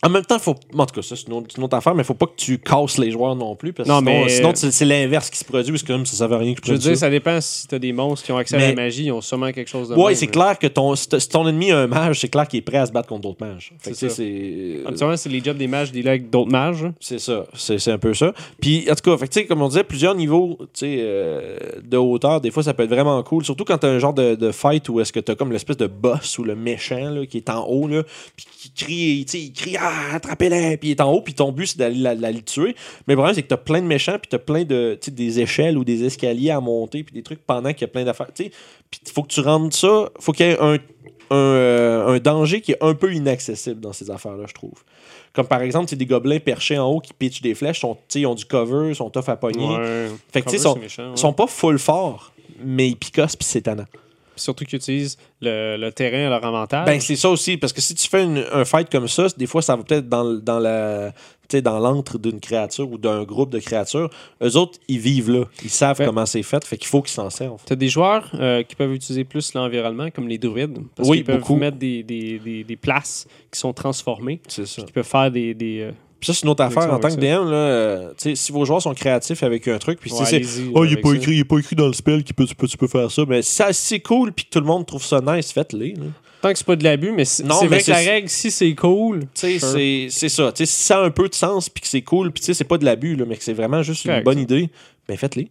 [0.02, 0.54] En même temps, faut.
[0.76, 2.36] En tout cas, ça, c'est une, autre- c'est une autre affaire, mais faut pas que
[2.36, 3.72] tu casses les joueurs non plus.
[3.74, 5.70] Parce Non, sinon, mais- sinon, c'est l'inverse qui se produit.
[5.72, 7.10] Parce que comme ça, ça veut rien que tu Je veux dire, ça.
[7.10, 9.68] dépend si t'as des monstres qui ont accès à la magie, ils ont sûrement quelque
[9.68, 12.48] chose de Ouais, c'est clair que ton, si, ton ennemi a un mage, c'est clair
[12.48, 13.74] qu'il est prêt à se battre contre d'autres mages.
[13.82, 14.08] C'est ça.
[14.08, 15.28] c'est.
[15.30, 16.84] Les jobs des mages d'y avec d'autres mages.
[16.84, 16.94] hein.
[16.98, 18.32] C'est ça, c'est un peu ça.
[18.60, 22.62] Puis, en tout cas, fait comme on disait, plusieurs niveaux euh, de hauteur, des fois,
[22.62, 23.44] ça peut être vraiment cool.
[23.44, 25.52] Surtout quand tu as un genre de, de fight où est-ce que tu as comme
[25.52, 28.02] l'espèce de boss ou le méchant là, qui est en haut, là,
[28.36, 31.66] puis qui crie, il crie Ah, attrapez-les, puis il est en haut, puis ton but,
[31.66, 32.74] c'est d'aller la- la- le tuer.
[33.06, 34.98] Mais le problème, c'est que tu as plein de méchants, puis tu as plein de,
[35.00, 37.84] tu sais, des échelles ou des escaliers à monter, puis des trucs pendant qu'il y
[37.84, 38.28] a plein d'affaires.
[38.34, 38.50] tu sais.
[38.90, 42.18] Puis, il faut que tu rendes ça, faut qu'il y ait un, un, euh, un
[42.18, 44.82] danger qui est un peu inaccessible dans ces affaires-là, je trouve.
[45.32, 48.26] Comme par exemple, c'est des gobelins perchés en haut qui pitchent des flèches, sont, ils
[48.26, 49.64] ont du cover, sont tough à pogner.
[49.78, 50.08] Ouais.
[50.32, 51.10] Fait que, tu sais, Cover, sont- méchant, ouais.
[51.14, 52.32] Ils sont pas full forts,
[52.64, 53.84] mais ils picossent puis c'est tannant.
[54.40, 56.86] Puis Surtout qu'ils utilisent le, le terrain à leur avantage.
[56.86, 59.46] Ben, c'est ça aussi, parce que si tu fais une- un fight comme ça, des
[59.46, 61.12] fois, ça va peut-être dans, dans la.
[61.48, 64.08] tu dans l'antre d'une créature ou d'un groupe de créatures,
[64.42, 65.44] eux autres, ils vivent là.
[65.62, 67.60] Ils savent comment c'est fait, fait qu'il faut qu'ils s'en servent.
[67.66, 70.78] T'as des joueurs euh, qui peuvent utiliser plus l'environnement, comme les druides.
[70.96, 71.56] Parce Oui, qu'ils peuvent beaucoup.
[71.56, 74.40] mettre des, des, des, des places qui sont transformées.
[74.48, 74.82] C'est ça.
[74.82, 75.52] Qui peuvent faire des.
[75.54, 77.50] des euh, Puis ça, c'est une autre affaire en tant que DM.
[77.50, 80.42] Là, euh, tu sais, si vos joueurs sont créatifs avec un truc, puis ouais, c'est.
[80.74, 82.34] Oh, il est, avec pas écrit, il est pas écrit dans le spell que tu
[82.34, 83.22] peux, tu peux faire ça.
[83.26, 85.94] Mais si ça- c'est cool puis que tout le monde trouve ça nice, faites-les.
[86.42, 88.28] Tant que c'est pas de l'abus, mais c'est Non, c'est mais vrai que la règle,
[88.28, 89.20] si c'est cool.
[89.20, 89.68] Tu sais, Sure.
[89.72, 90.52] c'est- c'est ça.
[90.52, 92.64] Tu sais, si ça a un peu de sens puis que c'est cool, puis c'est
[92.64, 94.68] pas de l'abus, là, mais que c'est vraiment juste une bonne idée,
[95.08, 95.48] ben faites-les.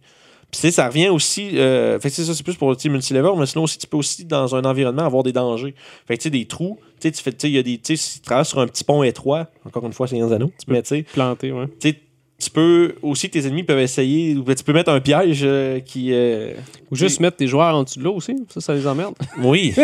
[0.50, 1.56] Puis tu sais, ça revient aussi.
[1.58, 3.96] euh, fait que c'est ça, c'est plus pour le multilevel, mais sinon aussi, tu peux
[3.96, 5.74] aussi, dans un environnement, avoir des dangers.
[6.08, 6.78] Fait que tu sais, des trous.
[7.00, 7.78] Tu sais, tu fais, tu sais, il y a des.
[7.78, 10.30] Tu sais, si tu traverses sur un petit pont étroit, encore une fois, c'est un
[10.32, 11.66] anneaux, mais tu sais, Planté, ouais.
[11.78, 11.96] tu sais,
[12.42, 16.12] tu peux aussi, tes ennemis peuvent essayer, ou tu peux mettre un piège euh, qui.
[16.12, 16.54] euh,
[16.90, 18.34] Ou juste mettre tes joueurs en dessous de l'eau aussi.
[18.48, 19.14] Ça, ça les emmerde.
[19.42, 19.74] Oui,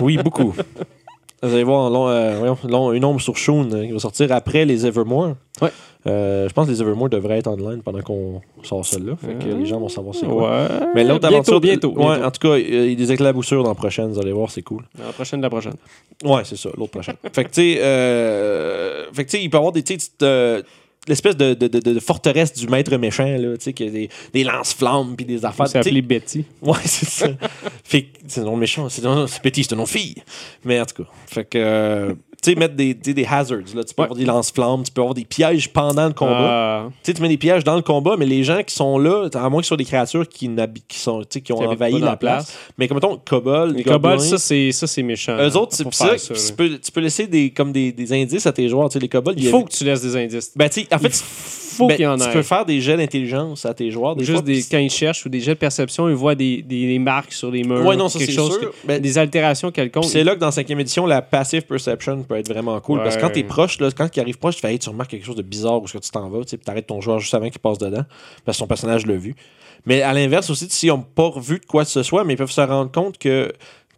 [0.00, 0.54] oui, beaucoup.
[1.44, 4.32] Vous allez voir long, euh, voyons, long- une ombre sur Shun euh, qui va sortir
[4.32, 5.34] après les Evermore.
[5.60, 5.70] Ouais.
[6.06, 9.14] Euh, je pense que les Evermore devraient être online pendant qu'on sort celle-là.
[9.16, 10.50] Fait que les gens vont savoir c'est quoi.
[10.50, 10.68] Ouais.
[10.94, 11.60] Mais l'autre aventure.
[11.60, 11.92] bientôt.
[11.92, 12.24] Ouais, bientôt.
[12.24, 14.62] en tout cas, il y a des éclaboussures dans la prochaine, vous allez voir, c'est
[14.62, 14.82] cool.
[14.98, 15.74] La prochaine de la prochaine.
[16.24, 17.16] Ouais, c'est ça, l'autre prochaine.
[17.32, 19.84] fait que, tu sais, euh, fait que, tu sais, il peut y avoir des,
[20.22, 20.62] euh,
[21.08, 24.08] l'espèce de, de, de, de forteresse du maître méchant, là, tu sais, qui a des,
[24.32, 25.68] des lance-flammes puis des affaires.
[25.68, 26.44] C'est appelé Betty.
[26.62, 27.28] Ouais, c'est ça.
[27.82, 30.16] fait que c'est un nom méchant, c'est un- c'est un nom fille.
[30.64, 32.14] Mais en tout cas, fait que, euh,
[32.44, 33.84] sais, mettre des, des, hazards, là.
[33.84, 34.04] Tu peux Ouais.
[34.04, 36.32] avoir des lance-flammes, tu peux avoir des pièges pendant le combat.
[36.38, 38.98] Ah, Tu sais, tu mets des pièges dans le combat, mais les gens qui sont
[38.98, 40.50] là, à moins que ce soit des créatures qui,
[40.88, 42.56] qui, sont, tu sais, qui ont qui envahi la place.
[42.78, 45.34] Mais comme mettons, kobold, Les ça, c'est méchant.
[45.34, 45.56] eux là.
[45.56, 48.52] autres, c'est ça, ça, tu, peux, tu peux laisser des, comme des, des indices à
[48.52, 48.88] tes joueurs.
[48.88, 50.52] Tu sais, les kobolds, Il faut que tu laisses des indices.
[50.56, 51.24] Ben, tu en fait,
[51.74, 52.32] faut ben, qu'il y en tu ait.
[52.32, 54.16] peux faire des jets d'intelligence à tes joueurs.
[54.16, 56.34] Des Juste fois, des, pis- quand ils cherchent ou des jets de perception, ils voient
[56.34, 57.84] des, des, des marques sur les murs.
[57.84, 58.70] Ouais, non, ça, quelque chose sûr.
[58.70, 60.04] que- Ben, des altérations quelconques.
[60.06, 63.02] C'est là que dans 5e édition, la passive perception peut être vraiment cool.
[63.02, 65.10] Parce que quand t'es proche, là, quand il arrive proche, tu fais hey, tu remarques
[65.10, 67.34] quelque chose de bizarre où est-ce que tu t'en vas, tu t'arrêtes ton joueur juste
[67.34, 68.04] avant qu'il passe dedans.
[68.44, 69.34] Parce que son personnage l'a vu.
[69.86, 72.38] Mais à l'inverse aussi, s'ils n'ont pas vu de quoi que ce soit, mais ils
[72.38, 73.52] peuvent se rendre compte que.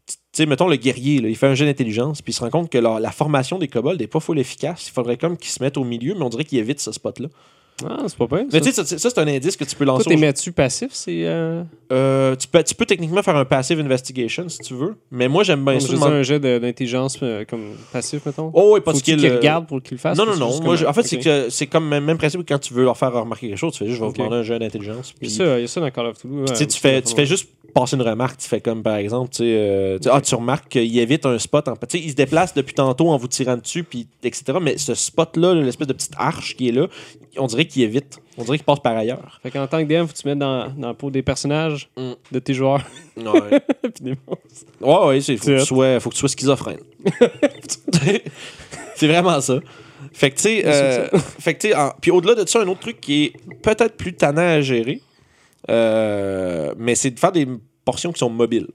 [0.06, 2.50] Tu sais, mettons le guerrier, là, il fait un jeu d'intelligence, puis il se rend
[2.50, 4.86] compte que la formation des kobolds n'est pas full efficace.
[4.88, 7.28] Il faudrait comme qu'ils se mettent au milieu, mais on dirait qu'ils évitent ce spot-là.
[7.84, 8.46] Ah, c'est pas pire.
[8.52, 10.08] Mais tu sais, ça, ça, c'est un indice que tu peux Toi, lancer.
[10.08, 10.88] t'es aux- mets-tu passif?
[10.92, 11.26] C'est.
[11.26, 11.62] Euh...
[11.92, 15.44] Euh, tu, peux, tu peux techniquement faire un passive investigation si tu veux, mais moi
[15.44, 15.94] j'aime bien comme ça.
[15.94, 18.50] je un jet d'intelligence euh, comme passif, mettons.
[18.54, 19.16] Oh, oui, skill.
[19.18, 20.16] qu'il euh, regarde pour qu'il le fasse?
[20.16, 20.60] Non, non, non.
[20.62, 22.84] Moi, je- en fait, c'est que c'est comme le même principe que quand tu veux
[22.84, 23.72] leur faire remarquer quelque chose.
[23.74, 25.12] Tu fais juste, je vais vous demander un jeu d'intelligence.
[25.20, 26.52] Il y Puis, a ça, il y a ça dans Call of Duty.
[26.52, 28.38] ouais, tu fais, tu fais juste passer une remarque.
[28.38, 31.68] Tu fais comme, par exemple, tu sais, ah, tu remarques qu'il évite un spot.
[31.68, 34.58] En, tu sais, il se déplace depuis tantôt en vous tirant dessus, puis etc.
[34.62, 36.86] Mais ce spot-là, l'espèce de petite arche qui est là,
[37.38, 38.18] on dirait qu'il évite.
[38.38, 39.38] On dirait qu'il passe par ailleurs.
[39.42, 41.88] Fait qu'en tant que DM, faut que tu mettes dans, dans la peau des personnages
[41.96, 42.12] Mm.
[42.32, 42.82] de tes joueurs.
[43.16, 44.66] Ouais, Puis des monstres.
[44.80, 46.78] ouais, ouais, c'est faut, que tu sois- faut que tu sois schizophrène.
[48.94, 49.58] c'est vraiment ça.
[50.12, 52.80] Fait que, tu sais, euh, fait que, tu sais, puis au-delà de ça, un autre
[52.80, 55.00] truc qui est peut-être plus tannant à gérer,
[55.70, 57.46] euh, mais c'est de faire des
[57.84, 58.68] portions qui sont mobiles.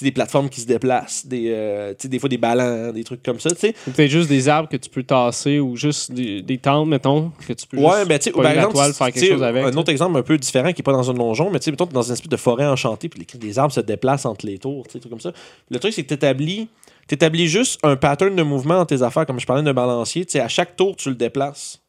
[0.00, 3.50] Des plateformes qui se déplacent, des, euh, des fois des ballons, des trucs comme ça,
[3.50, 3.74] tu sais.
[3.86, 7.32] Ou peut-être juste des arbres que tu peux tasser ou juste des, des tentes, mettons,
[7.46, 9.64] que tu peux Ouais, mais pogner par la toile, faire quelque chose avec.
[9.64, 11.92] un autre exemple un peu différent qui n'est pas dans un donjon, mais mettons, t'es
[11.94, 14.84] dans une espèce de forêt enchantée, puis les, les arbres se déplacent entre les tours,
[14.88, 15.32] sais, trucs comme ça.
[15.68, 16.14] Le truc, c'est que tu
[17.14, 20.46] établis, juste un pattern de mouvement dans tes affaires, comme je parlais d'un balancier, à
[20.48, 21.80] chaque tour, tu le déplaces.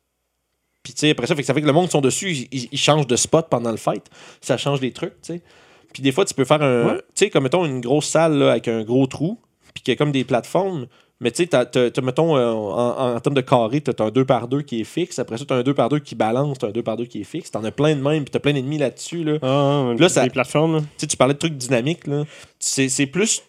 [0.82, 2.78] Puis, après ça, fait que ça fait que le monde qui sont dessus, ils- ils
[2.80, 4.04] changent de spot pendant le fight.
[4.42, 5.42] Ça change des trucs, tu sais.
[5.94, 6.86] Puis, des fois, tu peux faire un.
[6.88, 6.96] Ouais.
[7.16, 9.40] Tu sais, comme mettons une grosse salle là, avec un gros trou,
[9.74, 10.88] puis qui a comme des plateformes.
[11.22, 14.62] Mais tu sais, mettons, euh, en, en termes de carré, t'as un 2 par 2
[14.62, 15.20] qui est fixe.
[15.20, 17.20] Après ça, t'as un 2 par 2 qui balance, t'as un 2 par 2 qui
[17.20, 17.52] est fixe.
[17.52, 19.26] T'en as plein de même, puis t'as plein d'ennemis là-dessus.
[19.26, 19.38] Là.
[19.42, 20.76] Ah, Là, ça- des plateformes.
[20.76, 20.80] là.
[20.82, 22.08] Tu sais, tu parlais de trucs dynamiques.
[22.08, 22.24] là.
[22.58, 23.44] C'est plus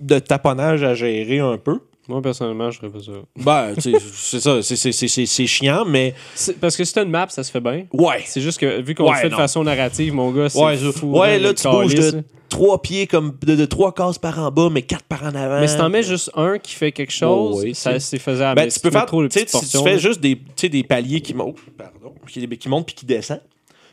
[0.00, 1.80] de taponnage à gérer un peu.
[2.08, 3.12] Moi, personnellement, je ferais pas ça.
[3.36, 6.14] Ben, tu sais, c'est ça, c'est- chiant, mais
[6.60, 7.86] Parce que si t'as une map, ça se fait bien.
[7.92, 8.22] ouais.
[8.26, 10.76] C'est juste que vu qu'on Ouais, le fait de façon narrative, mon gars, c'est Ouais,
[10.76, 11.18] fou.
[11.18, 12.22] ouais, là, tu bouges de-.
[12.48, 15.58] Trois pieds comme de, de trois cases par en bas, mais quatre par en avant.
[15.60, 18.60] Mais si t'en mets juste un qui fait quelque chose, ça c'est- faisable.
[18.60, 20.38] Ben, tu si peux faire trop si tu fais juste des,
[20.68, 23.40] des paliers qui montent, pardon, qui, qui montent puis qui descendent.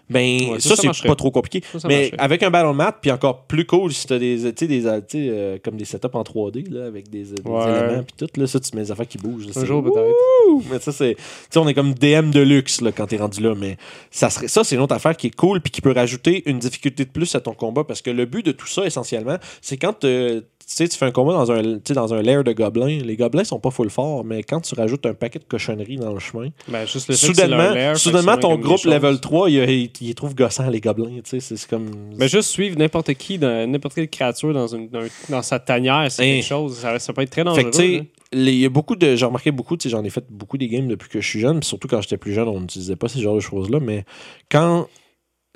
[0.10, 1.62] Ben, Ouais, ça, c'est pas trop compliqué.
[1.72, 2.18] Ça, ça mais marcherait.
[2.20, 4.86] avec un battle map, puis encore plus cool si t'as des, tu sais, des, tu
[4.86, 7.64] sais, euh, comme des setups en 3D, là, avec des, des Ouais.
[7.64, 9.46] éléments, puis tout, là, ça, tu mets des affaires qui bougent.
[9.48, 10.70] là, Un jour, peut-être.
[10.72, 11.16] Mais ça, c'est.
[11.16, 13.54] Tu sais, on est comme DM de luxe là, quand t'es rendu là.
[13.56, 13.78] Mais
[14.10, 16.60] ça, serait, ça c'est une autre affaire qui est cool puis qui peut rajouter une
[16.60, 17.84] difficulté de plus à ton combat.
[17.84, 21.06] Parce que le but de tout ça, essentiellement, c'est quand euh, tu sais, tu fais
[21.06, 23.00] un combat dans un, tu dans un lair de gobelins.
[23.04, 26.14] Les gobelins sont pas full forts, mais quand tu rajoutes un paquet de cochonneries dans
[26.14, 29.90] le chemin, Ben, juste le fait soudainement, lair, soudainement ton groupe level 3, il, il,
[30.02, 31.20] il trouve gossant les gobelins.
[31.24, 31.90] Tu sais, c'est comme.
[32.18, 36.22] Mais juste suivre n'importe qui, n'importe quelle créature dans, une, dans, dans sa tanière, c'est
[36.24, 36.36] Hein.
[36.36, 36.78] quelque chose.
[36.78, 37.72] Ça, ça peut être très Fait dangereux.
[37.72, 39.16] que, tu il y a beaucoup de.
[39.16, 41.40] J'ai remarqué beaucoup, tu sais, j'en ai fait beaucoup des games depuis que je suis
[41.40, 44.06] jeune, surtout quand j'étais plus jeune, on n'utilisait pas ces genres de choses-là, mais
[44.52, 44.88] quand.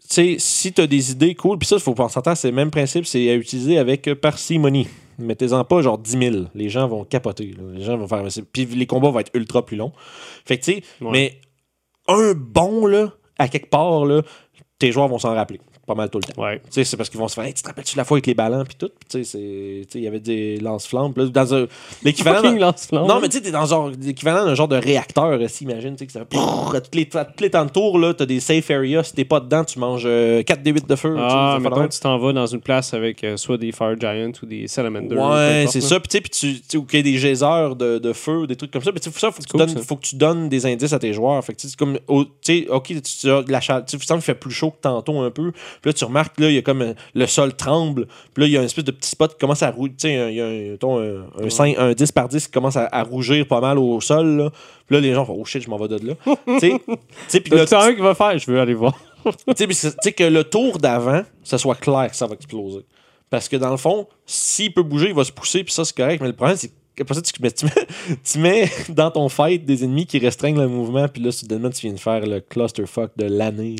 [0.09, 2.49] Tu sais, si tu as des idées cool, puis ça, il faut penser à c'est
[2.49, 4.87] le même principe, c'est à utiliser avec parcimonie.
[5.17, 6.35] Mettez-en pas genre 10 000.
[6.55, 7.53] Les gens vont capoter.
[7.53, 7.63] là.
[7.73, 8.23] Les gens vont faire.
[8.51, 9.91] Puis les combats vont être ultra plus longs.
[10.45, 11.11] Fait que, tu sais, Ouais.
[11.11, 11.41] mais
[12.07, 14.21] un bon, là, à quelque part, là,
[14.79, 15.59] tes joueurs vont s'en rappeler.
[15.85, 16.41] Pas mal tout le temps.
[16.41, 16.59] Ouais.
[16.59, 18.27] Tu sais, c'est parce qu'ils vont se faire, Hey, tu te rappelles-tu la fois avec
[18.27, 21.67] les ballons, puis tout, il y avait des lance-flammes, dans un,
[22.03, 22.41] l'équivalent.
[22.41, 23.07] Fucking lance-flamme.
[23.07, 25.99] Non, mais tu sais, t'es dans genre, l'équivalent d'un genre de réacteur, aussi, imagine, tu
[25.99, 29.03] sais, que ça à toutes les, tous les temps de tour, t'as des safe areas,
[29.03, 31.15] si t'es pas dedans, tu manges 4 D8 de feu.
[31.19, 34.45] Ah, que tu t'en vas dans une place avec euh, soit des Fire Giants ou
[34.45, 35.19] des Salamanders.
[35.19, 35.99] Ouais, c'est ça.
[35.99, 38.91] Puis tu sais, ou qu'il des geysers de, de feu, des trucs comme ça.
[38.93, 39.81] Mais tu ça, faut que, tu cool, donnes, ça.
[39.81, 41.43] faut que tu donnes des indices à tes joueurs.
[41.43, 41.97] Fait que tu sais, c'est comme,
[42.41, 44.81] sais, ok, tu, tu as de la chaleur, tu sais, il fait plus chaud que
[44.81, 45.51] tantôt un peu.
[45.81, 48.07] Puis là, tu remarques, là, il y a comme euh, le sol tremble.
[48.33, 49.95] Puis là, il y a une espèce de petit spot qui commence à rougir.
[49.97, 50.75] Tu sais, il y a un,
[51.41, 53.99] un, un, 5 un 10 par 10 qui commence à, à rougir pas mal au
[54.01, 54.37] sol.
[54.37, 54.49] Là.
[54.87, 56.13] Puis là, les gens font, oh shit, je m'en vais de là.
[56.59, 56.79] tu
[57.27, 58.93] sais, puis là, T'as un qui va faire, je veux aller voir.
[59.25, 62.81] tu sais, c'est- que le tour d'avant, ça soit clair que ça va exploser.
[63.29, 65.95] Parce que dans le fond, s'il peut bouger, il va se pousser, puis ça, c'est
[65.95, 66.21] correct.
[66.21, 67.71] Mais le problème, c'est qu'après ça, tu, mais tu, mets,
[68.23, 71.81] tu mets dans ton fight des ennemis qui restreignent le mouvement, puis là, soudainement, tu
[71.87, 73.75] viens de faire le clusterfuck de l'année.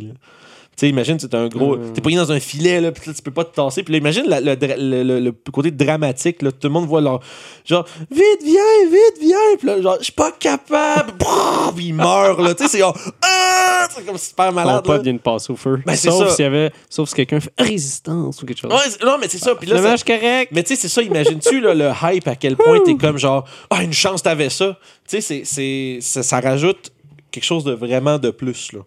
[0.78, 1.78] Sais, imagine, c'est un gros.
[1.78, 1.94] Mm.
[1.94, 3.84] T'es pogné dans un filet, là, puis là, tu peux pas te tasser.
[3.84, 6.52] Puis là, imagine la- le, dra- le- le- le côté dramatique, là.
[6.52, 7.20] Tout le monde voit leur.
[7.66, 9.38] Genre, vite, viens, vite, viens.
[9.58, 11.14] Puis là, genre, je suis pas capable.
[11.76, 12.54] Puis il meurt, là.
[12.56, 12.98] Tu sais, c'est genre.
[13.22, 13.88] Ah!
[13.96, 14.76] C'est comme super Ton malade.
[14.76, 14.82] là.
[14.82, 15.80] pote vient de passer au feu.
[15.86, 18.72] Ben, sauf s'il y avait, sauf si quelqu'un fait résistance ou quelque chose.
[18.72, 19.54] Ouais, non, mais c'est ça.
[19.56, 20.52] Puis là, match correct.
[20.54, 23.46] Mais tu sais, c'est ça, imagines-tu là, le hype à quel point t'es comme genre,
[23.70, 24.78] ah, une chance t'avais ça.
[25.08, 26.92] Tu sais, c'est- c'est- ça, ça rajoute
[27.32, 28.72] quelque chose de vraiment de plus.
[28.74, 28.80] Là.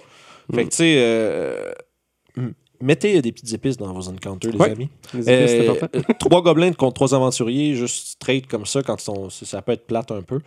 [0.54, 1.72] Fait que tu sais, euh,
[2.80, 4.70] mettez des petites épices dans vos encounters, les Ouais.
[4.70, 4.88] amis.
[5.14, 9.04] Les épices, Euh, euh, trois gobelins contre trois aventuriers, juste straight comme ça, quand ils
[9.04, 10.40] sont- ça peut être plate un peu.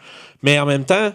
[0.44, 1.12] Mais en même temps,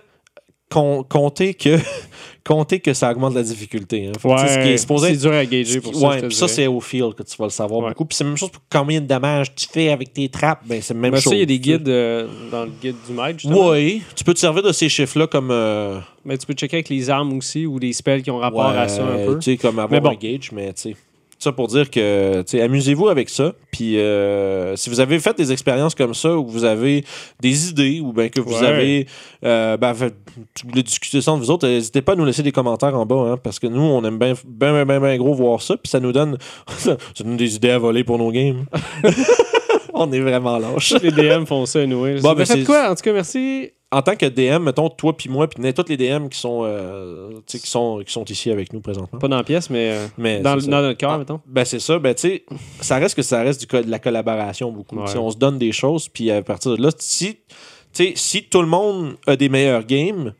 [0.70, 1.78] comptez que,
[2.44, 4.06] comptez que ça augmente la difficulté.
[4.08, 4.12] Hein.
[4.12, 6.08] Que, tu sais, ce qui est supposé c'est être dur à gager pour ça.
[6.08, 7.88] ouais, puis ça, c'est au feel que tu vas le savoir Ouais.
[7.90, 8.04] beaucoup.
[8.06, 10.62] Puis c'est la même chose pour combien de dommages tu fais avec tes trappes.
[10.66, 11.30] Ben, c'est la même Ben, chose.
[11.32, 13.38] ça, il y a des guides euh, dans le guide du maître.
[13.40, 13.70] justement.
[13.70, 15.50] Oui, tu peux te servir de ces chiffres-là comme.
[15.50, 18.70] euh, Mais tu peux checker avec les armes aussi ou les spells qui ont rapport
[18.72, 19.38] ouais, à ça un peu.
[19.38, 20.10] Tu sais, comme avoir Mais bon.
[20.10, 20.96] un gauge, mais tu sais.
[21.44, 23.52] Ça pour dire que, tu amusez-vous avec ça.
[23.70, 27.04] Puis, euh, si vous avez fait des expériences comme ça, ou vous avez
[27.40, 28.66] des idées, ou bien que vous Ouais.
[28.66, 29.06] avez,
[29.44, 32.42] euh, ben, fait- vous voulez discuter ça entre vous autres, n'hésitez pas à nous laisser
[32.42, 35.16] des commentaires en bas, hein, parce que nous, on aime bien, bien, bien, bien, bien
[35.18, 36.38] gros voir ça, puis ça nous donne,
[36.78, 38.64] ça nous donne des idées à voler pour nos games.
[40.06, 40.94] on est vraiment lâches.
[41.02, 42.02] Les DM font ça, nous.
[42.02, 42.90] Bon, Bon, ben, fait c'est- quoi?
[42.90, 43.70] En tout cas, merci.
[43.92, 47.28] En tant que DM, mettons, toi puis moi, puis tous les DM qui sont, euh,
[47.46, 49.20] tu sais, qui sont, qui sont ici avec nous présentement.
[49.20, 51.40] Pas dans la pièce, mais, euh, Mais dans, notre cœur, Ah, mettons.
[51.46, 52.44] Ben c'est ça, ben tu sais,
[52.80, 54.96] ça reste que ça reste du co- de la collaboration beaucoup.
[54.96, 55.16] Ouais.
[55.16, 57.38] On se donne des choses, puis à partir de là, si, tu
[57.92, 60.34] sais, si tout le monde a des meilleurs games,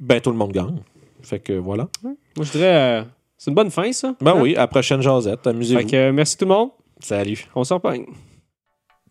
[0.00, 0.82] ben tout le monde gagne.
[1.22, 1.86] Fait que voilà.
[2.02, 2.74] Moi, je dirais.
[3.00, 3.02] euh,
[3.38, 4.16] c'est une bonne fin, ça.
[4.20, 4.38] Ben Hein?
[4.40, 5.86] oui, à la prochaine jasette, Fait amusez-vous.
[5.88, 6.70] que euh, merci tout le monde.
[6.98, 7.46] Salut.
[7.54, 8.00] On s'en reparle.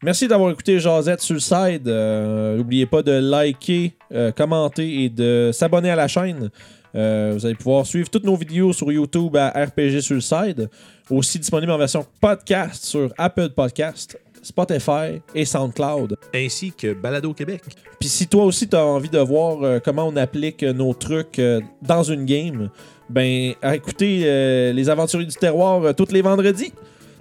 [0.05, 1.87] Merci d'avoir écouté le side.
[1.87, 6.51] Euh, N'oubliez pas de liker, euh, commenter et de s'abonner à la chaîne.
[6.93, 10.69] Euh, vous allez pouvoir suivre toutes nos vidéos sur YouTube à RPG sur le side.
[11.09, 16.17] Aussi disponible en version podcast sur Apple Podcast, Spotify et SoundCloud.
[16.35, 17.63] ainsi que Balado Québec.
[17.99, 21.41] Puis si toi aussi tu as envie de voir euh, comment on applique nos trucs
[21.81, 22.69] dans une game,
[23.09, 26.73] ben écoutez les aventuriers du terroir tous les vendredis.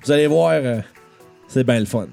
[0.05, 0.61] Vous allez voir,
[1.49, 2.09] c'est bien le fun.